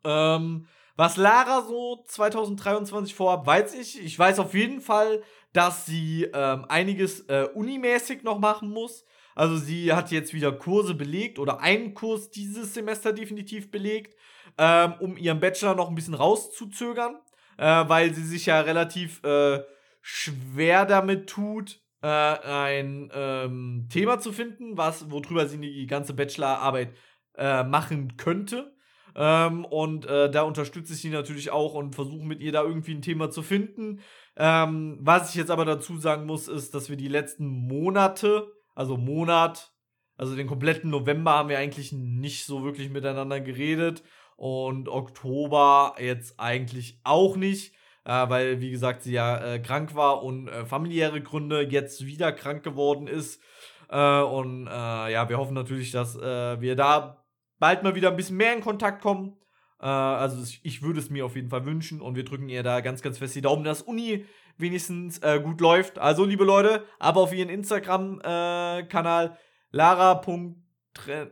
Ähm, 0.04 0.66
was 0.96 1.16
Lara 1.16 1.62
so 1.62 2.02
2023 2.06 3.14
vorhat, 3.14 3.46
weiß 3.46 3.74
ich. 3.74 4.02
Ich 4.02 4.18
weiß 4.18 4.38
auf 4.38 4.54
jeden 4.54 4.80
Fall, 4.80 5.22
dass 5.52 5.84
sie 5.84 6.24
ähm, 6.32 6.64
einiges 6.68 7.20
äh, 7.28 7.48
unimäßig 7.54 8.22
noch 8.22 8.38
machen 8.38 8.70
muss. 8.70 9.04
Also 9.34 9.56
sie 9.56 9.92
hat 9.92 10.10
jetzt 10.10 10.34
wieder 10.34 10.52
Kurse 10.52 10.94
belegt 10.94 11.38
oder 11.38 11.60
einen 11.60 11.94
Kurs 11.94 12.30
dieses 12.30 12.74
Semester 12.74 13.12
definitiv 13.12 13.70
belegt, 13.70 14.16
ähm, 14.58 14.94
um 15.00 15.16
ihren 15.16 15.40
Bachelor 15.40 15.74
noch 15.74 15.88
ein 15.88 15.94
bisschen 15.94 16.14
rauszuzögern, 16.14 17.16
äh, 17.56 17.84
weil 17.88 18.14
sie 18.14 18.24
sich 18.24 18.46
ja 18.46 18.60
relativ 18.60 19.22
äh, 19.24 19.62
schwer 20.00 20.84
damit 20.84 21.28
tut, 21.28 21.80
äh, 22.02 22.06
ein 22.08 23.10
ähm, 23.14 23.86
Thema 23.90 24.18
zu 24.18 24.32
finden, 24.32 24.76
was 24.76 25.10
worüber 25.10 25.46
sie 25.46 25.58
die 25.58 25.86
ganze 25.86 26.14
Bachelorarbeit 26.14 26.94
äh, 27.36 27.62
machen 27.62 28.16
könnte. 28.16 28.74
Ähm, 29.14 29.64
und 29.64 30.06
äh, 30.06 30.30
da 30.30 30.42
unterstütze 30.42 30.94
ich 30.94 31.00
sie 31.00 31.10
natürlich 31.10 31.50
auch 31.50 31.74
und 31.74 31.94
versuche 31.94 32.26
mit 32.26 32.40
ihr 32.40 32.52
da 32.52 32.62
irgendwie 32.62 32.94
ein 32.94 33.02
Thema 33.02 33.30
zu 33.30 33.42
finden. 33.42 34.00
Ähm, 34.36 34.98
was 35.00 35.30
ich 35.30 35.36
jetzt 35.36 35.50
aber 35.50 35.64
dazu 35.64 35.98
sagen 35.98 36.26
muss, 36.26 36.48
ist, 36.48 36.74
dass 36.74 36.88
wir 36.88 36.96
die 36.96 37.08
letzten 37.08 37.46
Monate, 37.46 38.50
also 38.74 38.96
Monat, 38.96 39.72
also 40.16 40.36
den 40.36 40.46
kompletten 40.46 40.90
November 40.90 41.32
haben 41.32 41.48
wir 41.48 41.58
eigentlich 41.58 41.92
nicht 41.92 42.44
so 42.44 42.64
wirklich 42.64 42.90
miteinander 42.90 43.40
geredet. 43.40 44.02
Und 44.36 44.88
Oktober 44.88 45.94
jetzt 45.98 46.40
eigentlich 46.40 47.00
auch 47.04 47.36
nicht, 47.36 47.74
äh, 48.04 48.28
weil, 48.28 48.60
wie 48.60 48.70
gesagt, 48.70 49.02
sie 49.02 49.12
ja 49.12 49.54
äh, 49.54 49.58
krank 49.60 49.94
war 49.94 50.22
und 50.22 50.48
äh, 50.48 50.64
familiäre 50.64 51.22
Gründe 51.22 51.62
jetzt 51.62 52.06
wieder 52.06 52.32
krank 52.32 52.62
geworden 52.64 53.06
ist. 53.06 53.40
Äh, 53.88 54.20
und 54.22 54.66
äh, 54.66 55.12
ja, 55.12 55.28
wir 55.28 55.38
hoffen 55.38 55.54
natürlich, 55.54 55.92
dass 55.92 56.16
äh, 56.16 56.60
wir 56.60 56.74
da 56.74 57.24
bald 57.58 57.82
mal 57.82 57.94
wieder 57.94 58.10
ein 58.10 58.16
bisschen 58.16 58.36
mehr 58.36 58.54
in 58.54 58.62
Kontakt 58.62 59.02
kommen. 59.02 59.36
Also 59.78 60.44
ich 60.62 60.82
würde 60.82 61.00
es 61.00 61.10
mir 61.10 61.26
auf 61.26 61.34
jeden 61.34 61.50
Fall 61.50 61.64
wünschen 61.64 62.00
und 62.00 62.14
wir 62.14 62.24
drücken 62.24 62.48
ihr 62.48 62.62
da 62.62 62.80
ganz, 62.82 63.02
ganz 63.02 63.18
fest 63.18 63.34
die 63.34 63.40
Daumen, 63.40 63.64
dass 63.64 63.82
Uni 63.82 64.26
wenigstens 64.58 65.18
äh, 65.18 65.40
gut 65.42 65.60
läuft. 65.60 65.98
Also, 65.98 66.24
liebe 66.24 66.44
Leute, 66.44 66.84
aber 66.98 67.20
auf 67.20 67.32
ihren 67.32 67.48
Instagram-Kanal 67.48 69.26
äh, 69.26 69.36
Lara. 69.70 70.20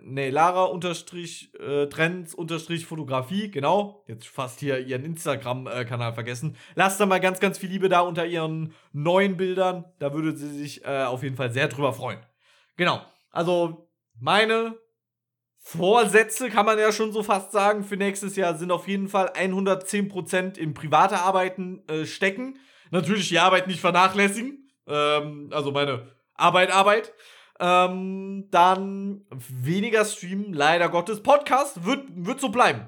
Nee, 0.03 0.31
Lara 0.31 0.65
unterstrich 0.65 1.53
äh, 1.61 1.87
Trends 1.87 2.35
unterstrich 2.35 2.87
Fotografie, 2.87 3.51
genau. 3.51 4.05
Jetzt 4.07 4.27
fast 4.27 4.59
hier 4.59 4.79
ihren 4.79 5.05
Instagram-Kanal 5.05 6.15
vergessen. 6.15 6.57
Lasst 6.75 6.99
da 6.99 7.05
mal 7.05 7.21
ganz, 7.21 7.41
ganz 7.41 7.59
viel 7.59 7.69
Liebe 7.69 7.91
da 7.91 8.01
unter 8.01 8.25
ihren 8.25 8.73
neuen 8.93 9.37
Bildern. 9.37 9.85
Da 9.99 10.15
würde 10.15 10.35
sie 10.35 10.49
sich 10.49 10.85
äh, 10.87 11.05
auf 11.05 11.23
jeden 11.23 11.37
Fall 11.37 11.53
sehr 11.53 11.69
drüber 11.69 11.93
freuen. 11.93 12.21
Genau. 12.77 13.03
Also, 13.31 13.91
meine 14.19 14.79
Vorsätze, 15.59 16.49
kann 16.49 16.65
man 16.65 16.79
ja 16.79 16.91
schon 16.91 17.13
so 17.13 17.23
fast 17.23 17.53
sagen, 17.53 17.85
für 17.85 17.97
nächstes 17.97 18.37
Jahr 18.37 18.57
sind 18.57 18.73
auf 18.73 18.89
jeden 18.89 19.09
Fall 19.09 19.31
110% 19.37 20.57
in 20.57 20.73
private 20.73 21.19
Arbeiten 21.19 21.87
äh, 21.87 22.07
stecken. 22.07 22.59
Natürlich 22.91 23.29
die 23.29 23.39
Arbeit 23.39 23.67
nicht 23.67 23.81
vernachlässigen. 23.81 24.71
Ähm, 24.87 25.51
also 25.53 25.73
meine 25.73 26.09
Arbeit, 26.35 26.73
Arbeit. 26.73 27.13
Ähm, 27.59 28.49
dann 28.51 29.27
weniger 29.31 30.05
streamen, 30.05 30.53
leider 30.53 30.89
Gottes. 30.89 31.23
Podcast 31.23 31.85
wird, 31.85 32.05
wird 32.15 32.41
so 32.41 32.49
bleiben. 32.49 32.87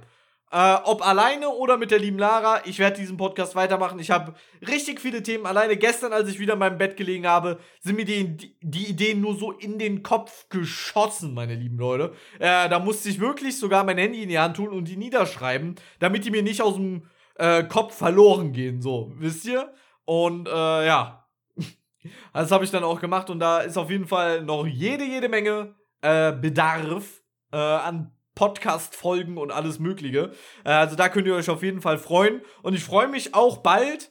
Äh, 0.50 0.76
ob 0.84 1.06
alleine 1.06 1.48
oder 1.48 1.78
mit 1.78 1.90
der 1.90 1.98
lieben 1.98 2.18
Lara, 2.18 2.60
ich 2.66 2.78
werde 2.78 3.00
diesen 3.00 3.16
Podcast 3.16 3.54
weitermachen. 3.54 3.98
Ich 3.98 4.10
habe 4.10 4.34
richtig 4.66 5.00
viele 5.00 5.22
Themen. 5.22 5.46
Alleine 5.46 5.78
gestern, 5.78 6.12
als 6.12 6.28
ich 6.28 6.38
wieder 6.38 6.52
in 6.52 6.58
meinem 6.58 6.76
Bett 6.76 6.98
gelegen 6.98 7.26
habe, 7.26 7.58
sind 7.80 7.96
mir 7.96 8.04
die, 8.04 8.36
die 8.60 8.86
Ideen 8.86 9.22
nur 9.22 9.34
so 9.34 9.52
in 9.52 9.78
den 9.78 10.02
Kopf 10.02 10.50
geschossen, 10.50 11.32
meine 11.32 11.54
lieben 11.54 11.78
Leute. 11.78 12.12
Äh, 12.38 12.68
da 12.68 12.78
musste 12.78 13.08
ich 13.08 13.18
wirklich 13.18 13.58
sogar 13.58 13.82
mein 13.84 13.96
Handy 13.96 14.22
in 14.22 14.28
die 14.28 14.38
Hand 14.38 14.56
tun 14.56 14.68
und 14.68 14.88
die 14.88 14.98
niederschreiben, 14.98 15.76
damit 16.00 16.26
die 16.26 16.30
mir 16.30 16.42
nicht 16.42 16.60
aus 16.60 16.74
dem 16.74 17.08
äh, 17.36 17.64
Kopf 17.64 17.96
verloren 17.96 18.52
gehen. 18.52 18.82
So, 18.82 19.12
wisst 19.16 19.46
ihr? 19.46 19.72
Und 20.04 20.48
äh, 20.48 20.86
ja, 20.86 21.26
das 22.32 22.50
habe 22.50 22.64
ich 22.64 22.70
dann 22.70 22.84
auch 22.84 23.00
gemacht 23.00 23.30
und 23.30 23.38
da 23.38 23.60
ist 23.60 23.76
auf 23.76 23.90
jeden 23.90 24.06
Fall 24.06 24.42
noch 24.42 24.66
jede, 24.66 25.04
jede 25.04 25.28
Menge 25.28 25.74
äh, 26.00 26.32
Bedarf 26.32 27.22
äh, 27.52 27.56
an 27.56 28.12
Podcast-Folgen 28.34 29.36
und 29.38 29.50
alles 29.50 29.78
Mögliche. 29.78 30.32
Äh, 30.64 30.70
also 30.70 30.96
da 30.96 31.08
könnt 31.08 31.26
ihr 31.26 31.34
euch 31.34 31.50
auf 31.50 31.62
jeden 31.62 31.80
Fall 31.80 31.98
freuen. 31.98 32.42
Und 32.62 32.74
ich 32.74 32.84
freue 32.84 33.08
mich 33.08 33.34
auch 33.34 33.58
bald 33.58 34.10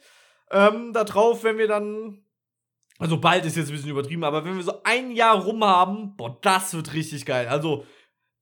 ähm, 0.51 0.93
da 0.93 1.03
drauf, 1.03 1.43
wenn 1.43 1.57
wir 1.57 1.67
dann. 1.67 2.23
Also 2.99 3.19
bald 3.19 3.45
ist 3.45 3.57
jetzt 3.57 3.69
ein 3.69 3.75
bisschen 3.75 3.89
übertrieben, 3.89 4.23
aber 4.23 4.45
wenn 4.45 4.55
wir 4.55 4.63
so 4.63 4.83
ein 4.83 5.11
Jahr 5.11 5.43
rum 5.43 5.63
haben, 5.63 6.15
boah, 6.17 6.37
das 6.41 6.75
wird 6.75 6.93
richtig 6.93 7.25
geil. 7.25 7.47
Also, 7.47 7.83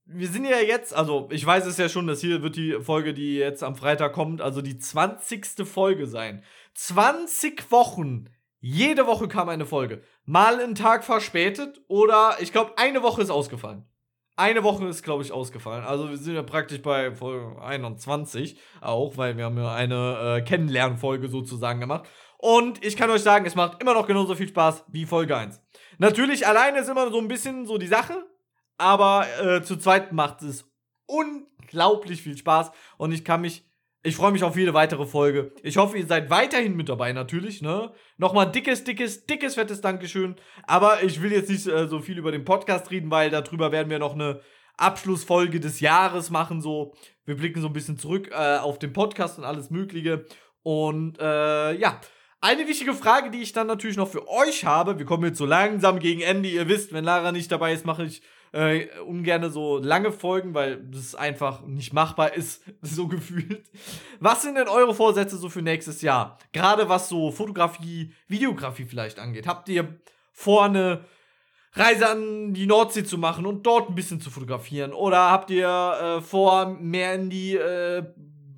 wir 0.03 0.27
sind 0.27 0.43
ja 0.43 0.59
jetzt, 0.59 0.93
also 0.93 1.29
ich 1.31 1.45
weiß 1.45 1.65
es 1.65 1.77
ja 1.77 1.87
schon, 1.87 2.07
dass 2.07 2.19
hier 2.19 2.41
wird 2.41 2.57
die 2.57 2.73
Folge, 2.81 3.13
die 3.13 3.35
jetzt 3.35 3.63
am 3.63 3.77
Freitag 3.77 4.11
kommt, 4.11 4.41
also 4.41 4.61
die 4.61 4.77
20. 4.77 5.65
Folge 5.65 6.07
sein. 6.07 6.43
20 6.79 7.71
Wochen. 7.71 8.29
Jede 8.61 9.05
Woche 9.05 9.27
kam 9.27 9.49
eine 9.49 9.65
Folge. 9.65 10.01
Mal 10.23 10.61
einen 10.61 10.75
Tag 10.75 11.03
verspätet 11.03 11.81
oder 11.89 12.37
ich 12.39 12.53
glaube, 12.53 12.77
eine 12.77 13.03
Woche 13.03 13.21
ist 13.21 13.29
ausgefallen. 13.29 13.85
Eine 14.37 14.63
Woche 14.63 14.87
ist, 14.87 15.03
glaube 15.03 15.21
ich, 15.21 15.33
ausgefallen. 15.33 15.83
Also 15.83 16.09
wir 16.09 16.15
sind 16.15 16.35
ja 16.35 16.41
praktisch 16.43 16.81
bei 16.81 17.13
Folge 17.13 17.61
21 17.61 18.57
auch, 18.79 19.17
weil 19.17 19.35
wir 19.35 19.43
haben 19.43 19.57
ja 19.57 19.73
eine 19.73 20.37
äh, 20.37 20.41
Kennenlernfolge 20.41 21.27
sozusagen 21.27 21.81
gemacht. 21.81 22.07
Und 22.37 22.83
ich 22.83 22.95
kann 22.95 23.09
euch 23.09 23.23
sagen, 23.23 23.45
es 23.45 23.55
macht 23.55 23.81
immer 23.81 23.93
noch 23.93 24.07
genauso 24.07 24.33
viel 24.35 24.47
Spaß 24.47 24.85
wie 24.87 25.05
Folge 25.05 25.35
1. 25.35 25.61
Natürlich, 25.97 26.47
alleine 26.47 26.79
ist 26.79 26.89
immer 26.89 27.11
so 27.11 27.19
ein 27.19 27.27
bisschen 27.27 27.65
so 27.65 27.77
die 27.77 27.87
Sache, 27.87 28.25
aber 28.77 29.25
äh, 29.41 29.61
zu 29.63 29.75
zweit 29.75 30.13
macht 30.13 30.43
es 30.43 30.71
unglaublich 31.07 32.21
viel 32.21 32.37
Spaß 32.37 32.71
und 32.97 33.11
ich 33.11 33.25
kann 33.25 33.41
mich 33.41 33.68
ich 34.01 34.15
freue 34.15 34.31
mich 34.31 34.43
auf 34.43 34.55
jede 34.55 34.73
weitere 34.73 35.05
Folge. 35.05 35.51
Ich 35.61 35.77
hoffe, 35.77 35.97
ihr 35.97 36.07
seid 36.07 36.29
weiterhin 36.29 36.75
mit 36.75 36.87
dabei, 36.87 37.11
natürlich, 37.11 37.61
ne? 37.61 37.91
Nochmal 38.17 38.49
dickes, 38.49 38.85
dickes, 38.85 39.25
dickes, 39.25 39.55
fettes 39.55 39.81
Dankeschön. 39.81 40.37
Aber 40.63 41.03
ich 41.03 41.21
will 41.21 41.33
jetzt 41.33 41.49
nicht 41.49 41.67
äh, 41.67 41.87
so 41.87 41.99
viel 41.99 42.17
über 42.17 42.31
den 42.31 42.45
Podcast 42.45 42.91
reden, 42.91 43.11
weil 43.11 43.29
darüber 43.29 43.73
werden 43.73 43.89
wir 43.89 43.99
noch 43.99 44.13
eine 44.13 44.39
Abschlussfolge 44.77 45.59
des 45.59 45.81
Jahres 45.81 46.29
machen. 46.29 46.61
So, 46.61 46.95
wir 47.25 47.35
blicken 47.35 47.61
so 47.61 47.67
ein 47.67 47.73
bisschen 47.73 47.97
zurück 47.97 48.29
äh, 48.31 48.57
auf 48.57 48.79
den 48.79 48.93
Podcast 48.93 49.37
und 49.37 49.43
alles 49.43 49.69
Mögliche. 49.69 50.25
Und 50.63 51.19
äh, 51.19 51.73
ja. 51.73 51.99
Eine 52.41 52.69
wichtige 52.69 52.93
Frage, 52.93 53.31
die 53.31 53.41
ich 53.41 53.51
dann 53.51 53.67
natürlich 53.67 53.97
noch 53.97 54.07
für 54.07 54.25
euch 54.29 54.63
habe, 54.63 54.97
wir 54.97 55.05
kommen 55.05 55.25
jetzt 55.25 55.37
so 55.37 55.45
langsam 55.45 55.99
gegen 55.99 56.21
Ende, 56.21 56.47
ihr 56.47 56.69
wisst, 56.69 56.93
wenn 56.93 57.03
Lara 57.03 57.33
nicht 57.33 57.51
dabei 57.51 57.73
ist, 57.73 57.85
mache 57.85 58.05
ich 58.05 58.21
äh, 58.51 58.87
ungern 59.05 59.51
so 59.51 59.77
lange 59.77 60.11
Folgen, 60.11 60.53
weil 60.53 60.83
das 60.83 61.15
einfach 61.15 61.65
nicht 61.65 61.93
machbar 61.93 62.33
ist, 62.33 62.63
so 62.81 63.07
gefühlt. 63.07 63.69
Was 64.19 64.41
sind 64.41 64.55
denn 64.55 64.67
eure 64.67 64.93
Vorsätze 64.93 65.37
so 65.37 65.49
für 65.49 65.61
nächstes 65.61 66.01
Jahr? 66.01 66.37
Gerade 66.51 66.89
was 66.89 67.09
so 67.09 67.31
Fotografie, 67.31 68.13
Videografie 68.27 68.85
vielleicht 68.85 69.19
angeht. 69.19 69.47
Habt 69.47 69.69
ihr 69.69 69.99
vor, 70.31 70.65
eine 70.65 71.05
Reise 71.73 72.09
an 72.09 72.53
die 72.53 72.65
Nordsee 72.65 73.03
zu 73.03 73.17
machen 73.17 73.45
und 73.45 73.63
dort 73.63 73.89
ein 73.89 73.95
bisschen 73.95 74.21
zu 74.21 74.31
fotografieren? 74.31 74.93
Oder 74.93 75.29
habt 75.31 75.51
ihr 75.51 75.67
äh, 75.67 76.21
vor, 76.21 76.67
mehr 76.79 77.15
in 77.15 77.29
die 77.29 77.55
äh, 77.55 78.03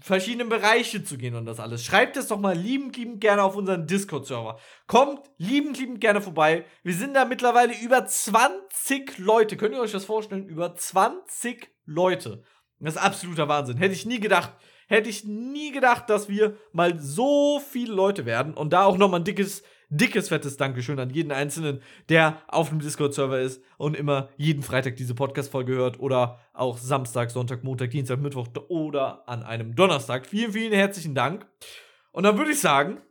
verschiedenen 0.02 0.50
Bereiche 0.50 1.04
zu 1.04 1.18
gehen 1.18 1.36
und 1.36 1.46
das 1.46 1.60
alles. 1.60 1.86
Schreibt 1.86 2.18
es 2.18 2.28
doch 2.28 2.40
mal 2.40 2.58
liebend, 2.58 2.98
liebend 2.98 3.22
gerne 3.22 3.44
auf 3.44 3.56
unseren 3.56 3.86
Discord-Server. 3.88 4.60
Kommt 4.88 5.22
liebend, 5.38 5.78
liebend 5.78 6.02
gerne 6.02 6.22
vorbei. 6.22 6.66
Wir 6.84 6.96
sind 6.96 7.14
da 7.14 7.26
mittlerweile 7.26 7.74
über 7.82 8.06
20 8.06 9.20
Leute. 9.20 9.58
Könnt 9.58 9.76
ihr 9.76 9.82
euch 9.82 9.92
das 9.92 10.06
vorstellen? 10.06 10.48
Über 10.48 10.76
20 10.76 11.70
Leute. 11.86 12.44
Das 12.80 12.96
ist 12.96 13.02
absoluter 13.02 13.48
Wahnsinn. 13.48 13.78
Hätte 13.78 13.94
ich 13.94 14.06
nie 14.06 14.20
gedacht. 14.20 14.54
Hätte 14.88 15.10
ich 15.10 15.24
nie 15.24 15.72
gedacht, 15.72 16.10
dass 16.10 16.28
wir 16.28 16.58
mal 16.74 17.00
so 17.00 17.60
viele 17.60 17.94
Leute 17.94 18.26
werden. 18.26 18.56
Und 18.56 18.74
da 18.74 18.86
auch 18.86 18.98
nochmal 18.98 19.22
ein 19.22 19.26
dickes 19.26 19.64
dickes, 19.92 20.30
fettes 20.30 20.58
Dankeschön 20.58 21.00
an 21.00 21.10
jeden 21.10 21.32
Einzelnen, 21.32 21.82
der 22.10 22.42
auf 22.48 22.70
dem 22.70 22.80
Discord-Server 22.80 23.40
ist 23.40 23.62
und 23.78 23.96
immer 23.96 24.30
jeden 24.38 24.64
Freitag 24.64 24.96
diese 24.96 25.14
Podcast-Folge 25.14 25.74
hört 25.74 26.00
oder 26.00 26.40
auch 26.54 26.78
Samstag, 26.78 27.30
Sonntag, 27.30 27.64
Montag, 27.64 27.92
Dienstag, 27.92 28.20
Mittwoch 28.20 28.48
oder 28.70 29.28
an 29.28 29.44
einem 29.44 29.76
Donnerstag. 29.76 30.26
Vielen, 30.26 30.54
vielen 30.54 30.74
herzlichen 30.74 31.14
Dank. 31.14 31.46
Und 32.12 32.24
dann 32.24 32.38
würde 32.38 32.52
ich 32.52 32.60
sagen, 32.60 33.02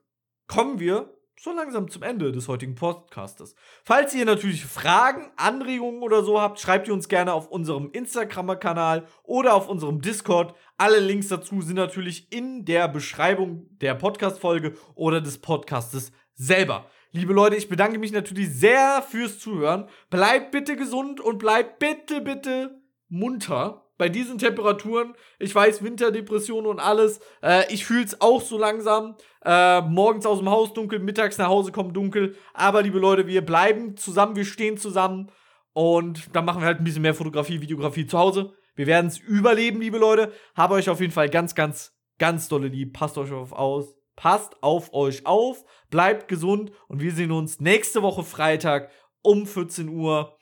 kommen 0.46 0.80
wir 0.80 1.14
so 1.42 1.54
langsam 1.54 1.90
zum 1.90 2.02
Ende 2.02 2.32
des 2.32 2.48
heutigen 2.48 2.74
Podcastes. 2.74 3.54
Falls 3.82 4.14
ihr 4.14 4.26
natürlich 4.26 4.66
Fragen, 4.66 5.30
Anregungen 5.36 6.02
oder 6.02 6.22
so 6.22 6.38
habt, 6.38 6.60
schreibt 6.60 6.86
ihr 6.86 6.92
uns 6.92 7.08
gerne 7.08 7.32
auf 7.32 7.48
unserem 7.48 7.90
Instagram-Kanal 7.92 9.06
oder 9.22 9.54
auf 9.54 9.66
unserem 9.70 10.02
Discord. 10.02 10.54
Alle 10.76 11.00
Links 11.00 11.28
dazu 11.28 11.62
sind 11.62 11.76
natürlich 11.76 12.30
in 12.30 12.66
der 12.66 12.88
Beschreibung 12.88 13.68
der 13.78 13.94
Podcast-Folge 13.94 14.74
oder 14.94 15.22
des 15.22 15.38
Podcastes 15.38 16.12
selber. 16.40 16.86
Liebe 17.12 17.32
Leute, 17.32 17.56
ich 17.56 17.68
bedanke 17.68 17.98
mich 17.98 18.12
natürlich 18.12 18.50
sehr 18.50 19.02
fürs 19.02 19.38
Zuhören. 19.38 19.88
Bleibt 20.08 20.52
bitte 20.52 20.76
gesund 20.76 21.20
und 21.20 21.38
bleibt 21.38 21.78
bitte, 21.78 22.20
bitte 22.20 22.80
munter 23.08 23.84
bei 23.98 24.08
diesen 24.08 24.38
Temperaturen. 24.38 25.14
Ich 25.38 25.54
weiß, 25.54 25.82
Winterdepression 25.82 26.64
und 26.64 26.80
alles. 26.80 27.20
Äh, 27.42 27.70
ich 27.72 27.84
fühle 27.84 28.04
es 28.04 28.20
auch 28.20 28.40
so 28.40 28.56
langsam. 28.56 29.16
Äh, 29.44 29.82
morgens 29.82 30.24
aus 30.24 30.38
dem 30.38 30.48
Haus 30.48 30.72
dunkel, 30.72 31.00
mittags 31.00 31.36
nach 31.36 31.48
Hause 31.48 31.72
kommt 31.72 31.94
dunkel. 31.94 32.36
Aber 32.54 32.82
liebe 32.82 32.98
Leute, 32.98 33.26
wir 33.26 33.44
bleiben 33.44 33.96
zusammen, 33.96 34.36
wir 34.36 34.46
stehen 34.46 34.78
zusammen. 34.78 35.30
Und 35.74 36.34
dann 36.34 36.46
machen 36.46 36.62
wir 36.62 36.66
halt 36.66 36.78
ein 36.78 36.84
bisschen 36.84 37.02
mehr 37.02 37.14
Fotografie, 37.14 37.60
Videografie 37.60 38.06
zu 38.06 38.18
Hause. 38.18 38.54
Wir 38.76 38.86
werden 38.86 39.08
es 39.08 39.18
überleben, 39.18 39.80
liebe 39.80 39.98
Leute. 39.98 40.32
Habe 40.54 40.74
euch 40.74 40.88
auf 40.88 41.00
jeden 41.00 41.12
Fall 41.12 41.28
ganz, 41.28 41.54
ganz, 41.54 41.92
ganz 42.18 42.48
dolle 42.48 42.68
lieb. 42.68 42.94
Passt 42.94 43.18
euch 43.18 43.32
auf 43.32 43.52
aus. 43.52 43.99
Passt 44.20 44.62
auf 44.62 44.92
euch 44.92 45.24
auf, 45.24 45.64
bleibt 45.88 46.28
gesund 46.28 46.72
und 46.88 47.00
wir 47.00 47.12
sehen 47.12 47.32
uns 47.32 47.58
nächste 47.58 48.02
Woche 48.02 48.22
Freitag 48.22 48.90
um 49.22 49.46
14 49.46 49.88
Uhr 49.88 50.36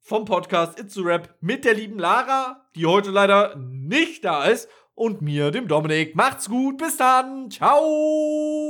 vom 0.00 0.24
Podcast 0.24 0.80
It's 0.80 0.98
a 0.98 1.02
Rap 1.02 1.32
mit 1.40 1.64
der 1.64 1.74
lieben 1.74 2.00
Lara, 2.00 2.66
die 2.74 2.86
heute 2.86 3.12
leider 3.12 3.54
nicht 3.54 4.24
da 4.24 4.46
ist, 4.46 4.68
und 4.96 5.22
mir, 5.22 5.52
dem 5.52 5.68
Dominik. 5.68 6.16
Macht's 6.16 6.48
gut, 6.48 6.78
bis 6.78 6.96
dann, 6.96 7.52
ciao! 7.52 8.61